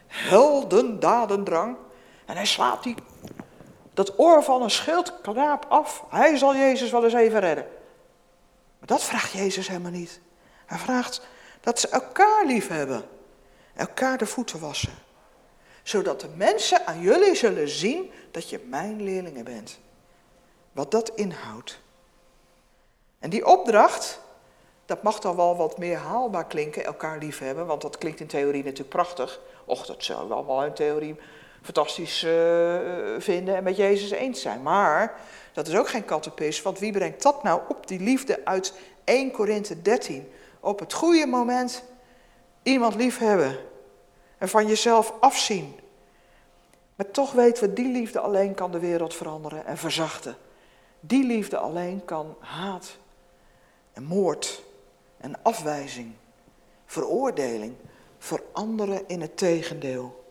[0.08, 1.77] heldendadendrang.
[2.25, 2.95] En hij slaat die,
[3.93, 6.03] dat oor van een schildknaap af.
[6.10, 7.65] Hij zal Jezus wel eens even redden.
[8.85, 10.19] Dat vraagt Jezus helemaal niet.
[10.65, 11.27] Hij vraagt
[11.61, 13.03] dat ze elkaar lief hebben.
[13.73, 14.93] Elkaar de voeten wassen.
[15.83, 19.79] Zodat de mensen aan jullie zullen zien dat je mijn leerlingen bent.
[20.71, 21.79] Wat dat inhoudt.
[23.19, 24.19] En die opdracht,
[24.85, 28.63] dat mag dan wel wat meer haalbaar klinken, elkaar liefhebben, want dat klinkt in theorie
[28.63, 29.39] natuurlijk prachtig.
[29.65, 31.15] Och, dat zou we allemaal in theorie
[31.65, 32.78] fantastisch uh,
[33.17, 34.62] vinden en met Jezus eens zijn.
[34.62, 35.19] Maar
[35.54, 38.73] dat is ook geen kattenpis, want wie brengt dat nou op, die liefde uit
[39.04, 40.32] 1 Korinthe 13?
[40.60, 41.84] Op het goede moment
[42.63, 43.58] iemand liefhebben
[44.38, 45.75] en van jezelf afzien.
[46.95, 50.36] Maar toch weten we, die liefde alleen kan de wereld veranderen en verzachten.
[50.99, 52.97] Die liefde alleen kan haat
[53.93, 54.63] en moord
[55.17, 56.13] en afwijzing,
[56.86, 57.75] veroordeling
[58.17, 60.24] veranderen in het tegendeel.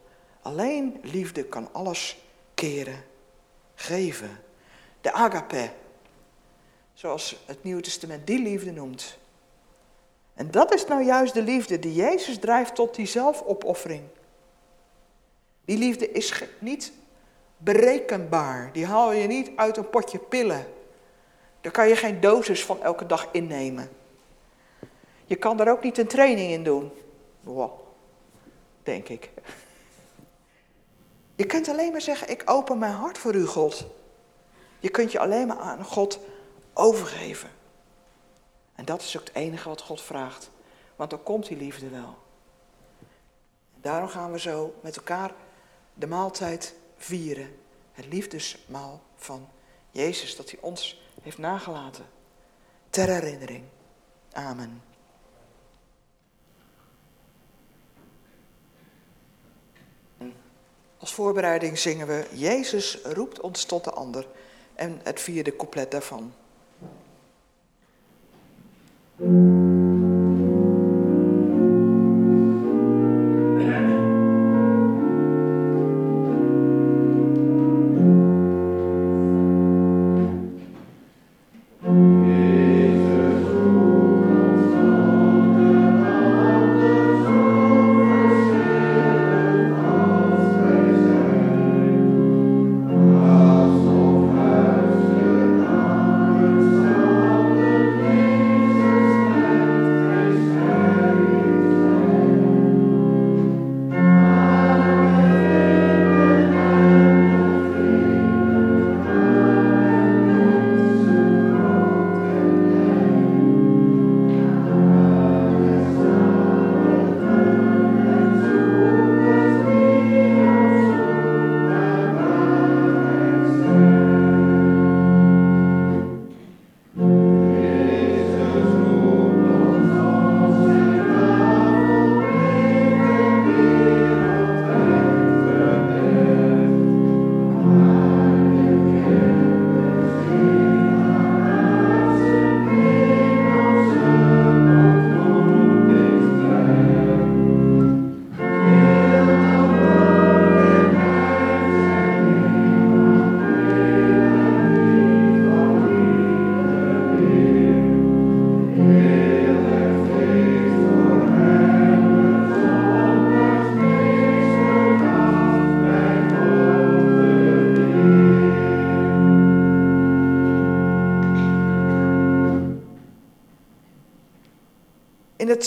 [0.45, 2.17] Alleen liefde kan alles
[2.55, 3.05] keren,
[3.75, 4.41] geven.
[5.01, 5.71] De agape,
[6.95, 9.19] Zoals het Nieuwe Testament die liefde noemt.
[10.35, 14.03] En dat is nou juist de liefde die Jezus drijft tot die zelfopoffering.
[15.65, 16.93] Die liefde is niet
[17.57, 18.73] berekenbaar.
[18.73, 20.67] Die haal je niet uit een potje pillen.
[21.61, 23.91] Daar kan je geen dosis van elke dag innemen.
[25.25, 26.91] Je kan daar ook niet een training in doen.
[28.83, 29.31] Denk ik.
[31.35, 33.87] Je kunt alleen maar zeggen, ik open mijn hart voor u, God.
[34.79, 36.19] Je kunt je alleen maar aan God
[36.73, 37.51] overgeven.
[38.75, 40.51] En dat is ook het enige wat God vraagt.
[40.97, 42.17] Want dan komt die liefde wel.
[43.81, 45.35] Daarom gaan we zo met elkaar
[45.95, 47.59] de maaltijd vieren.
[47.93, 49.49] Het liefdesmaal van
[49.91, 52.07] Jezus, dat hij ons heeft nagelaten.
[52.91, 53.65] Ter herinnering.
[54.33, 54.83] Amen.
[60.99, 64.27] Als voorbereiding zingen we Jezus roept ons tot de ander
[64.75, 66.33] en het vierde couplet daarvan.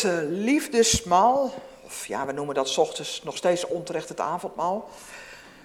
[0.02, 4.90] Het uh, liefdesmaal, of ja, we noemen dat ochtends nog steeds onterecht het avondmaal,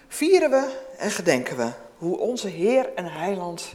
[0.08, 3.72] vieren we en gedenken we hoe onze Heer en Heiland,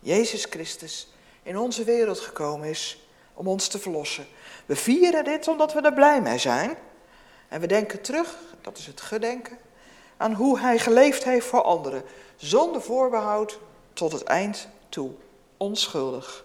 [0.00, 4.26] Jezus Christus, in onze wereld gekomen is om ons te verlossen.
[4.66, 6.76] We vieren dit omdat we er blij mee zijn.
[7.48, 9.58] En we denken terug, dat is het gedenken,
[10.16, 12.02] aan hoe Hij geleefd heeft voor anderen,
[12.36, 13.58] zonder voorbehoud
[13.92, 15.10] tot het eind toe,
[15.56, 16.44] onschuldig.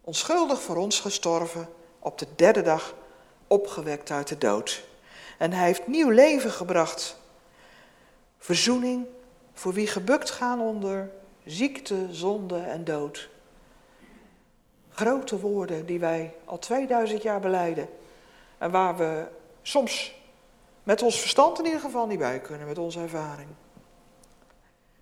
[0.00, 1.68] Onschuldig voor ons gestorven
[2.04, 2.94] op de derde dag
[3.46, 4.84] opgewekt uit de dood.
[5.38, 7.16] En hij heeft nieuw leven gebracht.
[8.38, 9.06] Verzoening
[9.52, 11.10] voor wie gebukt gaan onder
[11.44, 13.28] ziekte, zonde en dood.
[14.90, 17.88] Grote woorden die wij al 2000 jaar beleiden.
[18.58, 19.26] En waar we
[19.62, 20.14] soms
[20.82, 23.48] met ons verstand in ieder geval niet bij kunnen, met onze ervaring.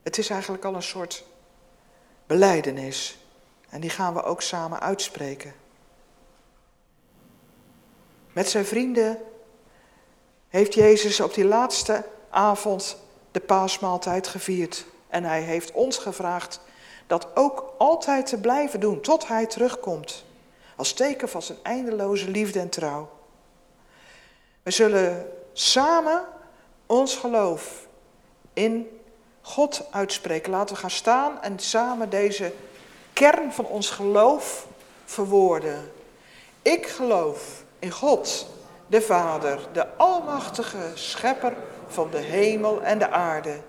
[0.02, 1.24] Het is eigenlijk al een soort
[2.26, 3.18] beleidenis.
[3.68, 5.61] En die gaan we ook samen uitspreken.
[8.32, 9.18] Met zijn vrienden
[10.48, 12.96] heeft Jezus op die laatste avond
[13.30, 14.84] de paasmaaltijd gevierd.
[15.08, 16.60] En hij heeft ons gevraagd
[17.06, 20.24] dat ook altijd te blijven doen tot hij terugkomt.
[20.76, 23.10] Als teken van zijn eindeloze liefde en trouw.
[24.62, 26.24] We zullen samen
[26.86, 27.86] ons geloof
[28.52, 29.00] in
[29.40, 30.50] God uitspreken.
[30.50, 32.52] Laten we gaan staan en samen deze
[33.12, 34.66] kern van ons geloof
[35.04, 35.92] verwoorden.
[36.62, 38.46] Ik geloof in God,
[38.86, 41.52] de Vader, de Almachtige Schepper
[41.86, 43.60] van de hemel en de aarde.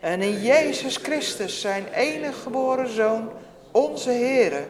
[0.00, 3.30] En in Jezus Christus, zijn enige geboren Zoon,
[3.70, 4.66] onze Heere,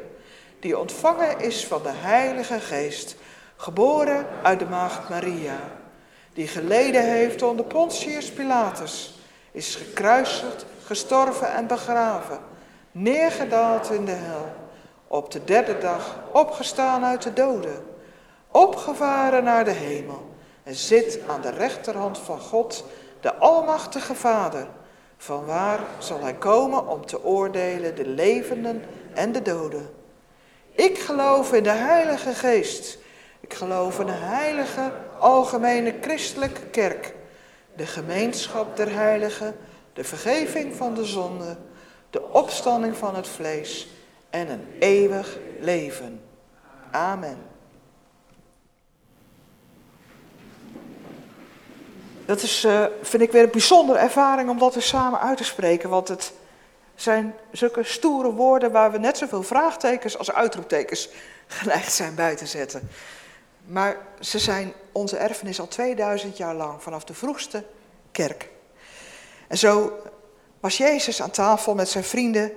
[0.60, 3.16] die ontvangen is van de Heilige Geest,
[3.56, 5.58] geboren uit de Maagd Maria,
[6.32, 9.18] die geleden heeft onder Pontius Pilatus,
[9.52, 12.38] is gekruisigd, gestorven en begraven,
[12.92, 14.52] neergedaald in de hel,
[15.08, 17.92] op de derde dag opgestaan uit de doden
[18.54, 22.84] opgevaren naar de hemel en zit aan de rechterhand van God,
[23.20, 24.66] de Almachtige Vader.
[25.16, 28.82] Van waar zal hij komen om te oordelen de levenden
[29.14, 29.88] en de doden.
[30.70, 32.98] Ik geloof in de Heilige Geest.
[33.40, 37.14] Ik geloof in de heilige, algemene christelijke kerk.
[37.76, 39.56] De gemeenschap der heiligen,
[39.92, 41.56] de vergeving van de zonde,
[42.10, 43.88] de opstanding van het vlees
[44.30, 46.20] en een eeuwig leven.
[46.90, 47.53] Amen.
[52.26, 55.44] Dat is, uh, vind ik weer een bijzondere ervaring om dat er samen uit te
[55.44, 55.88] spreken.
[55.88, 56.32] Want het
[56.94, 61.08] zijn zulke stoere woorden waar we net zoveel vraagtekens als uitroeptekens
[61.46, 62.88] geneigd zijn bij te zetten.
[63.66, 67.64] Maar ze zijn onze erfenis al 2000 jaar lang, vanaf de vroegste
[68.12, 68.48] kerk.
[69.48, 69.92] En zo
[70.60, 72.52] was Jezus aan tafel met zijn vrienden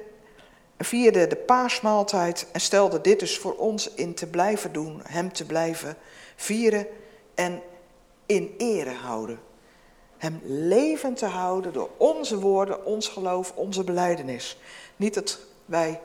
[0.78, 5.34] en vierde de paasmaaltijd en stelde dit dus voor ons in te blijven doen, hem
[5.34, 5.98] te blijven
[6.36, 6.88] vieren
[7.36, 7.62] en
[8.26, 9.47] in ere houden.
[10.18, 14.58] Hem levend te houden door onze woorden, ons geloof, onze beleidenis.
[14.96, 16.02] Niet dat wij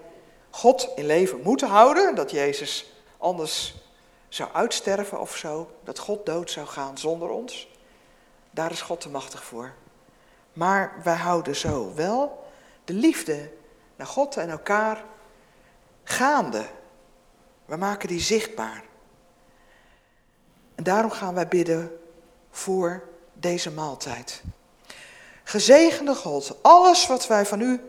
[0.51, 3.75] God in leven moeten houden, dat Jezus anders
[4.29, 7.69] zou uitsterven of zo, dat God dood zou gaan zonder ons.
[8.51, 9.73] Daar is God te machtig voor.
[10.53, 12.47] Maar wij houden zo wel
[12.85, 13.51] de liefde
[13.97, 15.05] naar God en elkaar
[16.05, 16.67] gaande.
[17.65, 18.85] We maken die zichtbaar.
[20.75, 21.99] En daarom gaan wij bidden
[22.51, 23.03] voor
[23.43, 24.43] deze maaltijd.
[25.45, 27.81] Gezegende God, alles wat wij van u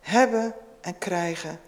[0.00, 1.60] hebben en krijgen,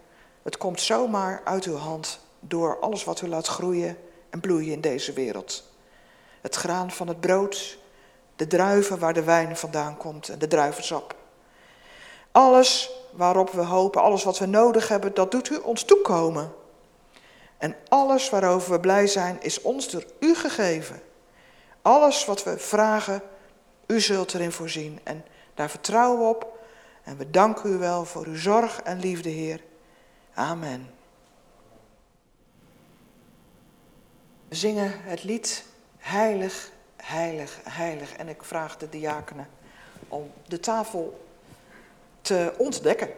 [0.42, 3.98] het komt zomaar uit uw hand door alles wat u laat groeien
[4.30, 5.64] en bloeien in deze wereld.
[6.40, 7.78] Het graan van het brood,
[8.36, 11.14] de druiven waar de wijn vandaan komt en de druivensap.
[12.32, 16.52] Alles waarop we hopen, alles wat we nodig hebben, dat doet u ons toekomen.
[17.58, 21.02] En alles waarover we blij zijn, is ons door u gegeven.
[21.82, 23.22] Alles wat we vragen,
[23.90, 25.00] u zult erin voorzien.
[25.02, 25.24] En
[25.54, 26.58] daar vertrouwen we op.
[27.02, 29.60] En we danken u wel voor uw zorg en liefde, Heer.
[30.34, 30.90] Amen.
[34.48, 35.64] We zingen het lied
[35.98, 38.16] Heilig, Heilig, Heilig.
[38.16, 39.48] En ik vraag de diakenen
[40.08, 41.26] om de tafel
[42.20, 43.10] te ontdekken.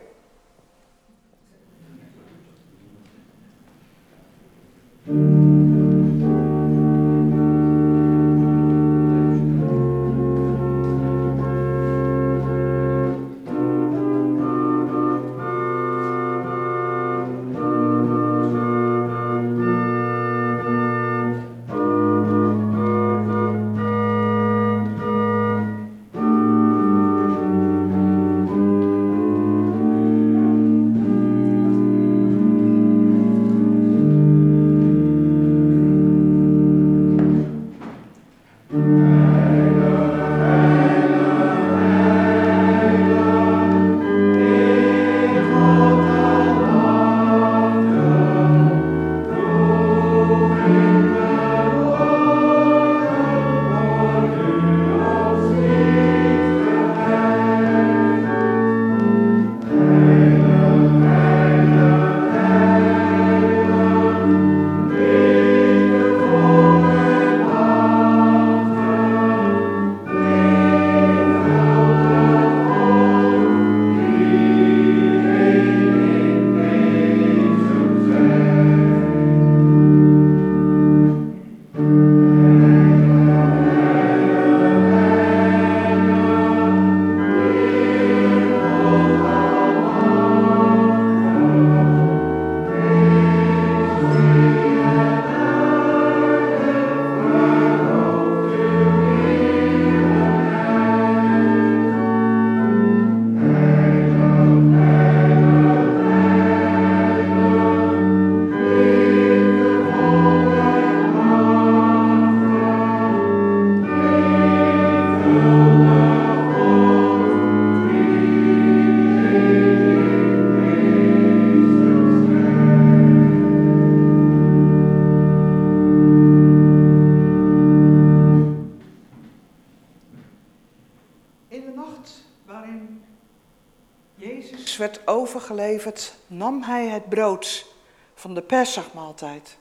[136.42, 137.66] Nam hij het brood
[138.14, 139.56] van de Pesachmaaltijd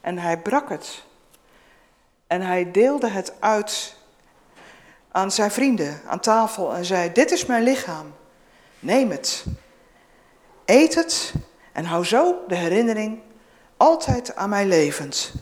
[0.00, 1.02] en hij brak het.
[2.26, 3.96] En hij deelde het uit
[5.10, 8.14] aan zijn vrienden aan tafel en zei: Dit is mijn lichaam,
[8.78, 9.44] neem het.
[10.64, 11.34] Eet het
[11.72, 13.20] en hou zo de herinnering
[13.76, 15.32] altijd aan mij levend.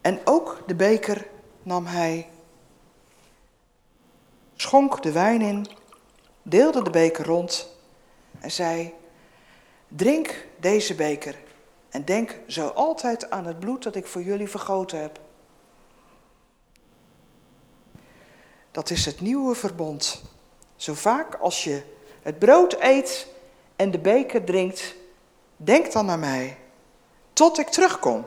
[0.00, 1.26] En ook de beker
[1.62, 2.28] nam hij,
[4.56, 5.66] schonk de wijn in
[6.42, 7.78] deelde de beker rond
[8.40, 8.94] en zei:
[9.88, 11.36] Drink deze beker
[11.88, 15.20] en denk zo altijd aan het bloed dat ik voor jullie vergoten heb.
[18.70, 20.22] Dat is het nieuwe verbond.
[20.76, 21.82] Zo vaak als je
[22.22, 23.26] het brood eet
[23.76, 24.94] en de beker drinkt,
[25.56, 26.58] denk dan aan mij,
[27.32, 28.26] tot ik terugkom.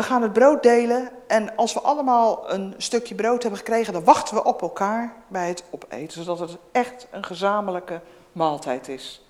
[0.00, 4.04] We gaan het brood delen en als we allemaal een stukje brood hebben gekregen, dan
[4.04, 8.00] wachten we op elkaar bij het opeten, zodat het echt een gezamenlijke
[8.32, 9.24] maaltijd is.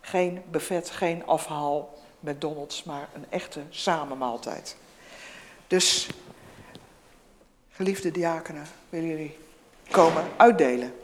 [0.00, 4.76] Geen buffet, geen afhaal met Donalds, maar een echte samenmaaltijd.
[5.66, 6.08] Dus,
[7.70, 9.38] geliefde diakenen, willen jullie
[9.90, 10.94] komen uitdelen?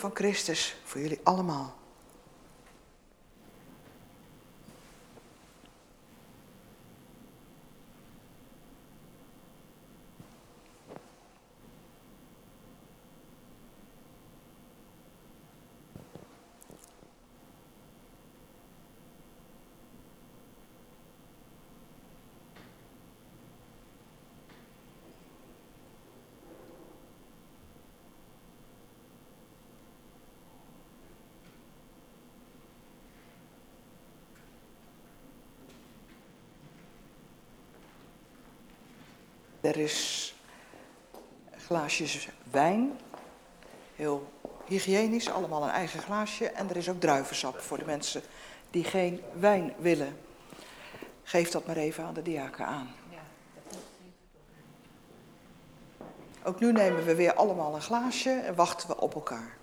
[0.00, 1.79] Van Christus voor jullie allemaal.
[39.70, 40.34] Er is
[41.56, 42.98] glaasjes wijn,
[43.96, 44.32] heel
[44.66, 46.46] hygiënisch, allemaal een eigen glaasje.
[46.46, 48.22] En er is ook druivensap voor de mensen
[48.70, 50.16] die geen wijn willen.
[51.22, 52.94] Geef dat maar even aan de diaken aan.
[56.44, 59.56] Ook nu nemen we weer allemaal een glaasje en wachten we op elkaar.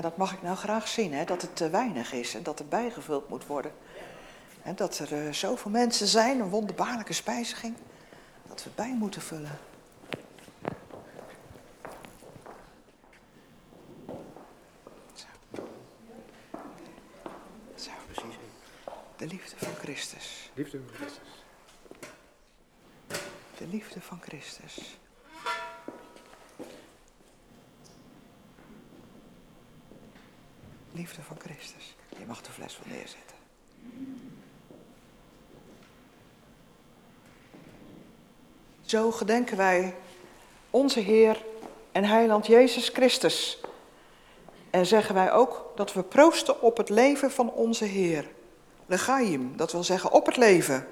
[0.00, 2.66] Dat mag ik nou graag zien, hè, dat het te weinig is en dat er
[2.66, 3.72] bijgevuld moet worden.
[4.62, 7.74] En dat er uh, zoveel mensen zijn, een wonderbaarlijke spijziging,
[8.48, 9.58] dat we bij moeten vullen.
[15.14, 15.26] Zo.
[17.74, 17.90] Zo.
[19.16, 20.50] De liefde van Christus.
[20.54, 21.44] Liefde van Christus.
[23.58, 24.98] De liefde van Christus.
[31.02, 31.96] Liefde van Christus.
[32.18, 33.36] Je mag de fles wel neerzetten.
[38.82, 39.94] Zo gedenken wij
[40.70, 41.44] onze Heer
[41.92, 43.60] en Heiland Jezus Christus.
[44.70, 48.28] En zeggen wij ook dat we proosten op het leven van onze Heer.
[48.86, 50.86] Legaim, dat wil zeggen op het leven.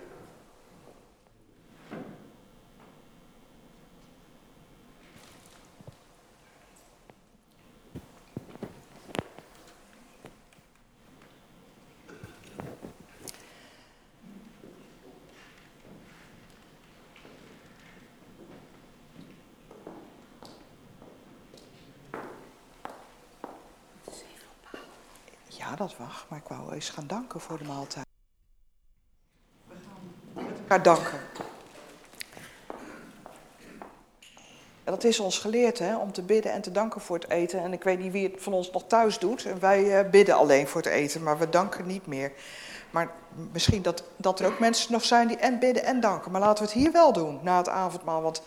[26.01, 28.07] Mag, maar ik wou eens gaan danken voor de maaltijd.
[29.67, 31.19] We gaan met elkaar danken.
[34.85, 37.61] En dat is ons geleerd, hè, om te bidden en te danken voor het eten.
[37.63, 39.45] En ik weet niet wie het van ons nog thuis doet.
[39.45, 42.33] En wij uh, bidden alleen voor het eten, maar we danken niet meer.
[42.91, 43.11] Maar
[43.53, 46.31] misschien dat, dat er ook mensen nog zijn die en bidden en danken.
[46.31, 48.23] Maar laten we het hier wel doen, na het avondmaal.
[48.23, 48.43] Want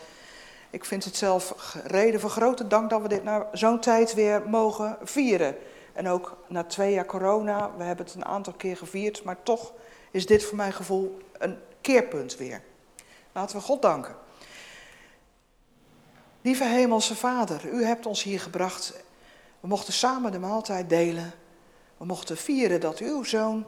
[0.69, 4.41] ik vind het zelf reden voor grote dank dat we dit na zo'n tijd weer
[4.49, 5.55] mogen vieren.
[5.93, 9.73] En ook na twee jaar corona, we hebben het een aantal keer gevierd, maar toch
[10.11, 12.61] is dit voor mijn gevoel een keerpunt weer.
[13.31, 14.15] Laten we God danken.
[16.41, 19.03] Lieve Hemelse Vader, u hebt ons hier gebracht.
[19.59, 21.33] We mochten samen de maaltijd delen.
[21.97, 23.65] We mochten vieren dat uw zoon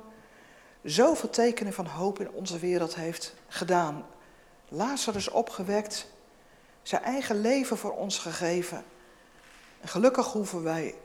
[0.83, 4.05] zoveel tekenen van hoop in onze wereld heeft gedaan.
[4.69, 6.07] Lazarus opgewekt,
[6.83, 8.83] zijn eigen leven voor ons gegeven.
[9.81, 10.95] En gelukkig hoeven wij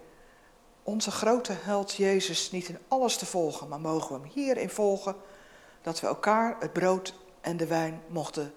[0.83, 5.17] onze grote held Jezus niet in alles te volgen, maar mogen we hem hierin volgen
[5.83, 8.53] dat we elkaar het brood en de wijn mochten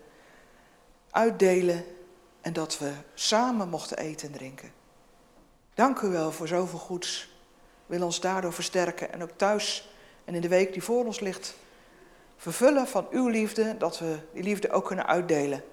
[1.12, 1.86] uitdelen
[2.42, 4.72] en dat we samen mochten eten en drinken.
[5.74, 7.32] Dank u wel voor zoveel goeds.
[7.86, 9.94] Wil ons daardoor versterken en ook thuis
[10.26, 11.56] en in de week die voor ons ligt
[12.38, 15.64] vervullen van uw liefde, dat we die liefde ook kunnen uitdelen.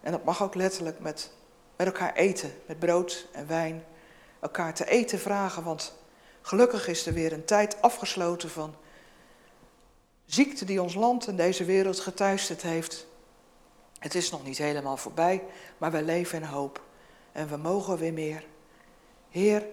[0.00, 1.30] En dat mag ook letterlijk met,
[1.76, 3.84] met elkaar eten, met brood en wijn
[4.42, 5.94] elkaar te eten vragen, want
[6.40, 8.74] gelukkig is er weer een tijd afgesloten van
[10.26, 13.06] ziekte die ons land en deze wereld getuisterd heeft.
[13.98, 15.42] Het is nog niet helemaal voorbij,
[15.78, 16.82] maar wij leven in hoop
[17.32, 18.44] en we mogen weer meer.
[19.28, 19.66] Heer,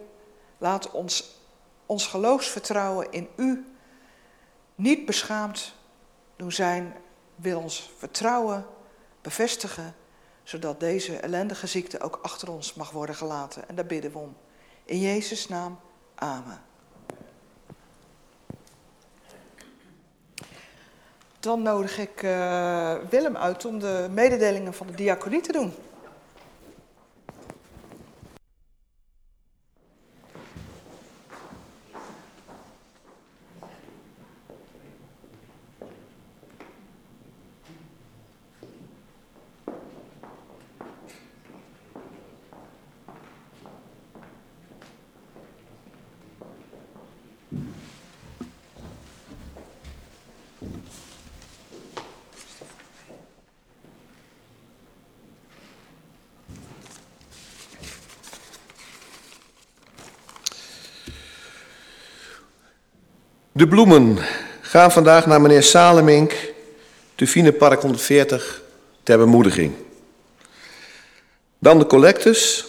[0.58, 1.38] laat ons
[1.86, 3.66] ons geloofsvertrouwen in U
[4.76, 5.74] niet beschaamd
[6.36, 6.96] doen zijn,
[7.36, 8.66] wil ons vertrouwen
[9.22, 9.96] bevestigen,
[10.44, 13.70] zodat deze ellendige ziekte ook achter ons mag worden gelaten.
[13.70, 14.36] En daar bidden we om.
[14.90, 15.80] In Jezus' naam,
[16.16, 16.62] amen.
[21.40, 25.74] Dan nodig ik uh, Willem uit om de mededelingen van de diaconie te doen.
[63.60, 64.18] De bloemen
[64.62, 66.54] gaan vandaag naar meneer Salemink,
[67.16, 68.62] Tufine Park 140,
[69.04, 69.74] ter bemoediging.
[71.58, 72.68] Dan de collectes.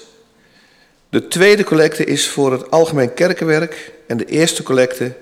[1.08, 5.16] De tweede collecte is voor het Algemeen Kerkenwerk en de eerste collecte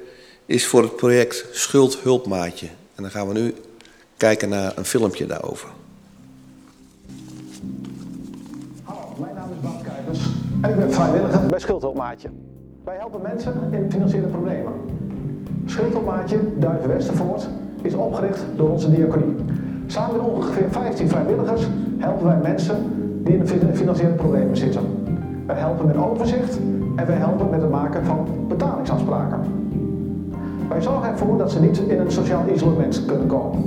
[0.46, 2.66] is voor het project Schuldhulpmaatje.
[2.94, 3.54] En dan gaan we nu
[4.16, 5.68] kijken naar een filmpje daarover.
[8.82, 10.18] Hallo, mijn naam is Bart Kuipers
[10.62, 12.28] en ik ben vrijwilliger bij Schuldhulpmaatje.
[12.84, 14.98] Wij helpen mensen in financiële problemen.
[15.68, 17.48] Schuldhulpmaatje Duiven Westervoort
[17.82, 19.34] is opgericht door onze diaconie.
[19.86, 22.76] Samen met ongeveer 15 vrijwilligers helpen wij mensen
[23.24, 24.82] die in financiële problemen zitten.
[25.46, 26.58] Wij helpen met overzicht
[26.96, 29.38] en wij helpen met het maken van betalingsafspraken.
[30.68, 33.60] Wij zorgen ervoor dat ze niet in een sociaal isolement kunnen komen.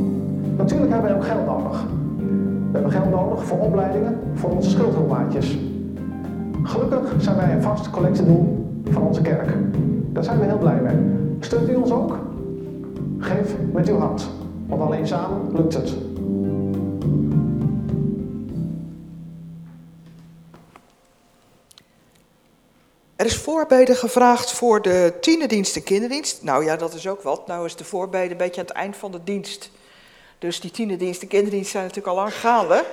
[0.58, 1.86] Natuurlijk hebben wij ook geld nodig.
[2.72, 5.58] We hebben geld nodig voor opleidingen voor onze schuldhulpmaatjes.
[6.64, 9.58] Gelukkig zijn wij een vast collectiedoel van onze kerk.
[10.12, 11.21] Daar zijn we heel blij mee.
[11.42, 12.18] Steunt u ons ook?
[13.20, 14.30] Geef met uw hand,
[14.68, 15.94] want alleen samen lukt het.
[23.16, 26.44] Er is voorbeden gevraagd voor de tienerdienst en kinderdienst.
[26.44, 27.48] Nou ja, dat is ook wat.
[27.48, 29.72] Nou is de voorbeden een beetje aan het eind van de dienst.
[30.40, 32.86] Dus die tienerdienst en kinderdienst zijn natuurlijk al lang gaande.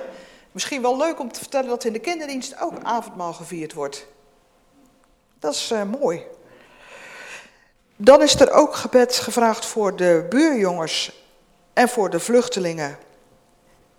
[0.51, 4.07] Misschien wel leuk om te vertellen dat in de kinderdienst ook avondmaal gevierd wordt.
[5.39, 6.23] Dat is uh, mooi.
[8.01, 11.23] Dan is er ook gebed gevraagd voor de buurjongens
[11.73, 12.97] en voor de vluchtelingen.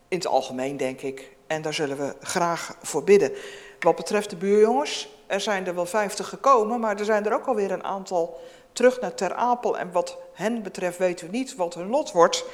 [0.08, 1.36] In het algemeen, denk ik.
[1.46, 3.32] En daar zullen we graag voor bidden.
[3.80, 7.46] Wat betreft de buurjongens, er zijn er wel vijftig gekomen, maar er zijn er ook
[7.46, 8.40] alweer een aantal
[8.72, 9.78] terug naar Ter Apel.
[9.78, 12.44] En wat hen betreft weten we niet wat hun lot wordt.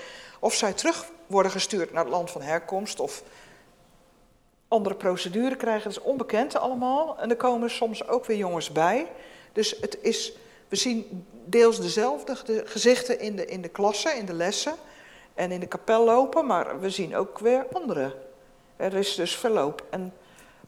[0.40, 3.22] Of zij terug worden gestuurd naar het land van herkomst of
[4.68, 5.82] andere procedure krijgen.
[5.82, 7.18] Dat is onbekend allemaal.
[7.18, 9.06] En er komen soms ook weer jongens bij.
[9.52, 10.32] Dus het is,
[10.68, 14.74] we zien deels dezelfde gezichten in de, in de klassen, in de lessen
[15.34, 18.16] en in de kapel lopen, maar we zien ook weer andere.
[18.76, 19.84] Er is dus verloop.
[19.90, 20.12] En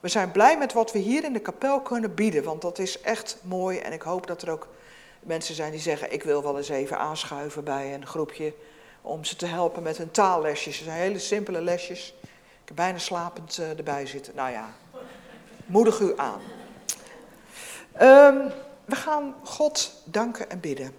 [0.01, 3.01] we zijn blij met wat we hier in de kapel kunnen bieden, want dat is
[3.01, 3.79] echt mooi.
[3.79, 4.69] En ik hoop dat er ook
[5.21, 8.55] mensen zijn die zeggen: Ik wil wel eens even aanschuiven bij een groepje
[9.03, 10.77] om ze te helpen met hun taallesjes.
[10.77, 12.15] Het zijn hele simpele lesjes.
[12.63, 14.35] Ik heb bijna slapend uh, erbij zitten.
[14.35, 14.75] Nou ja,
[15.67, 16.41] moedig u aan.
[18.01, 18.53] Um,
[18.89, 20.97] we gaan God danken en bidden.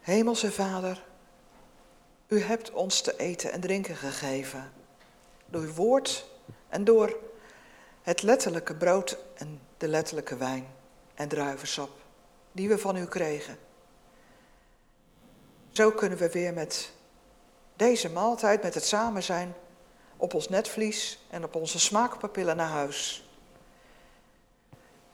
[0.00, 1.04] Hemelse Vader,
[2.28, 4.72] u hebt ons te eten en drinken gegeven.
[5.46, 6.26] Door uw woord
[6.68, 7.16] en door
[8.02, 10.66] het letterlijke brood en de letterlijke wijn
[11.14, 11.90] en druivensap
[12.52, 13.58] die we van u kregen.
[15.72, 16.90] Zo kunnen we weer met
[17.76, 19.54] deze maaltijd, met het samen zijn,
[20.22, 23.28] op ons netvlies en op onze smaakpapillen naar huis.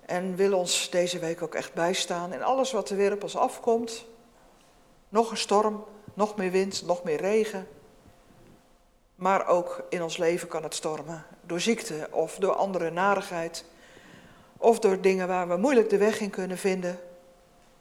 [0.00, 3.36] En wil ons deze week ook echt bijstaan in alles wat er weer op ons
[3.36, 4.04] afkomt.
[5.08, 5.84] Nog een storm,
[6.14, 7.68] nog meer wind, nog meer regen.
[9.14, 11.24] Maar ook in ons leven kan het stormen.
[11.42, 13.64] Door ziekte of door andere narigheid.
[14.56, 17.00] Of door dingen waar we moeilijk de weg in kunnen vinden.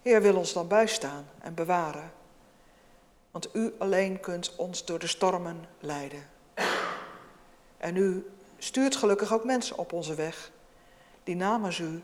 [0.02, 2.12] Heer wil ons dan bijstaan en bewaren.
[3.32, 6.36] Want u alleen kunt ons door de stormen leiden.
[7.78, 8.26] En u
[8.58, 10.52] stuurt gelukkig ook mensen op onze weg
[11.24, 12.02] die namens u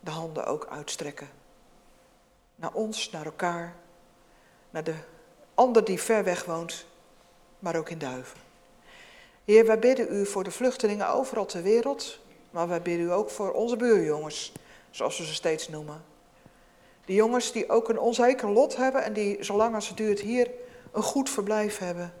[0.00, 1.28] de handen ook uitstrekken.
[2.56, 3.74] Naar ons, naar elkaar,
[4.70, 4.94] naar de
[5.54, 6.86] ander die ver weg woont,
[7.58, 8.38] maar ook in Duiven.
[9.44, 12.18] Heer, wij bidden u voor de vluchtelingen overal ter wereld,
[12.50, 14.52] maar wij bidden u ook voor onze buurjongens,
[14.90, 16.04] zoals we ze steeds noemen.
[17.04, 20.50] Die jongens die ook een onzeker lot hebben en die, zolang als het duurt, hier
[20.92, 22.14] een goed verblijf hebben.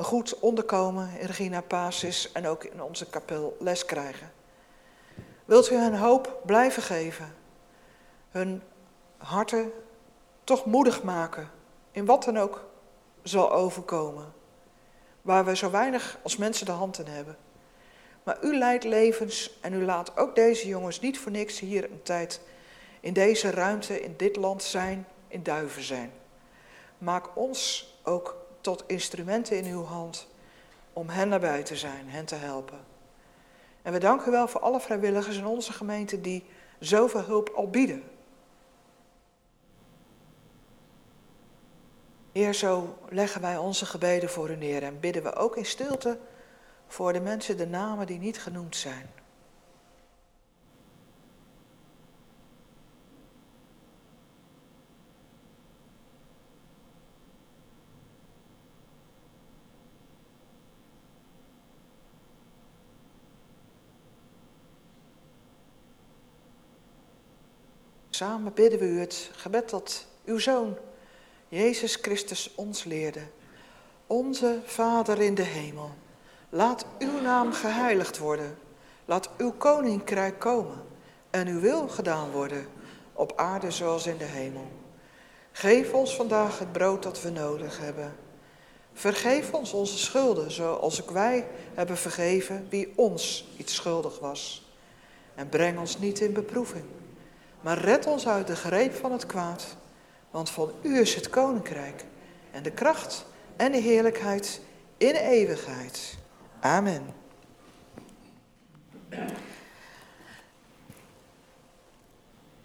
[0.00, 4.32] Een goed onderkomen in Regina Pasis en ook in onze kapel les krijgen.
[5.44, 7.34] Wilt u hen hoop blijven geven?
[8.30, 8.62] Hun
[9.16, 9.72] harten
[10.44, 11.50] toch moedig maken
[11.90, 12.64] in wat dan ook
[13.22, 14.32] zal overkomen.
[15.22, 17.36] Waar we zo weinig als mensen de hand in hebben.
[18.22, 22.02] Maar u leidt levens en u laat ook deze jongens niet voor niks hier een
[22.02, 22.40] tijd
[23.00, 26.12] in deze ruimte, in dit land zijn, in duiven zijn.
[26.98, 30.28] Maak ons ook tot instrumenten in uw hand
[30.92, 32.78] om hen nabij te zijn, hen te helpen.
[33.82, 36.44] En we danken u wel voor alle vrijwilligers in onze gemeente die
[36.78, 38.02] zoveel hulp al bieden.
[42.32, 46.18] Heer, zo leggen wij onze gebeden voor u neer en bidden we ook in stilte
[46.86, 49.10] voor de mensen de namen die niet genoemd zijn.
[68.20, 70.76] Samen bidden we u het gebed dat uw zoon,
[71.48, 73.20] Jezus Christus, ons leerde.
[74.06, 75.90] Onze Vader in de hemel,
[76.48, 78.58] laat uw naam geheiligd worden.
[79.04, 80.82] Laat uw koninkrijk komen
[81.30, 82.66] en uw wil gedaan worden,
[83.12, 84.68] op aarde zoals in de hemel.
[85.52, 88.16] Geef ons vandaag het brood dat we nodig hebben.
[88.92, 94.72] Vergeef ons onze schulden, zoals ook wij hebben vergeven wie ons iets schuldig was.
[95.34, 96.84] En breng ons niet in beproeving
[97.60, 99.64] maar red ons uit de greep van het kwaad.
[100.30, 102.04] Want van u is het koninkrijk
[102.50, 104.60] en de kracht en de heerlijkheid
[104.96, 106.18] in eeuwigheid.
[106.60, 107.14] Amen.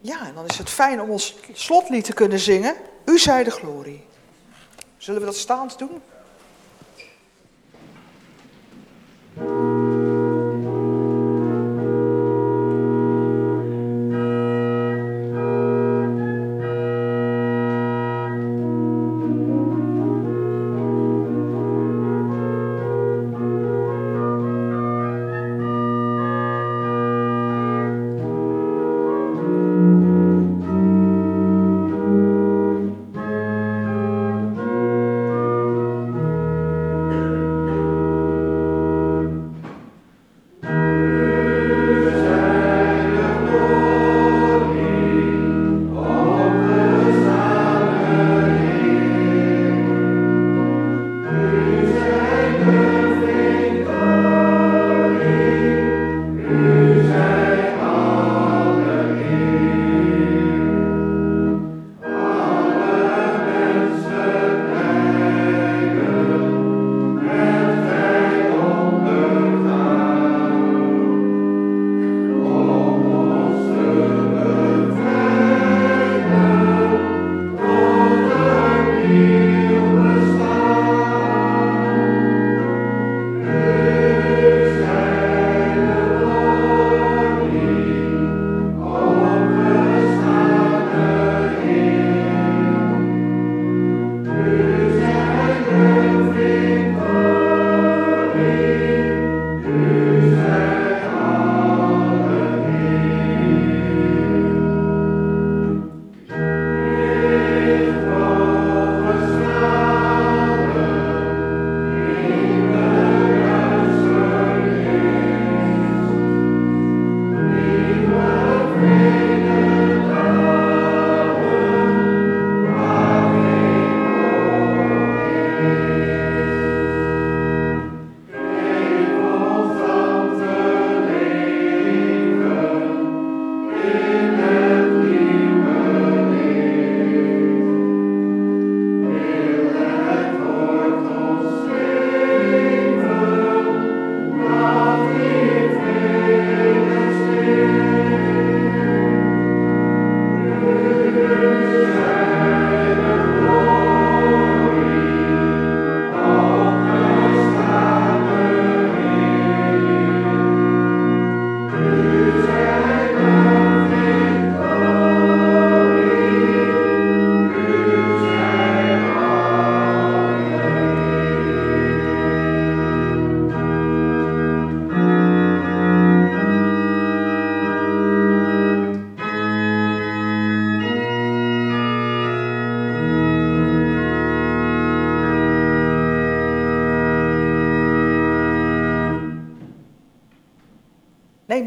[0.01, 2.75] Ja, en dan is het fijn om ons slotlied te kunnen zingen.
[3.05, 4.05] U zij de glorie.
[4.97, 6.01] Zullen we dat staand doen?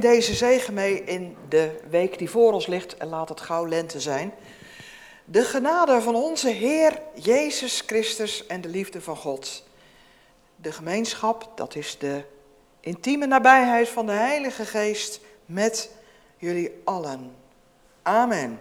[0.01, 4.01] Deze zegen mee in de week die voor ons ligt en laat het gauw lente
[4.01, 4.33] zijn.
[5.25, 9.65] De genade van onze Heer Jezus Christus en de liefde van God.
[10.57, 12.23] De gemeenschap, dat is de
[12.81, 15.91] intieme nabijheid van de Heilige Geest met
[16.37, 17.35] jullie allen.
[18.03, 18.61] Amen.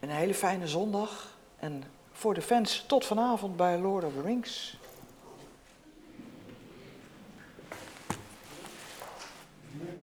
[0.00, 4.78] Een hele fijne zondag en voor de fans tot vanavond bij Lord of the Rings.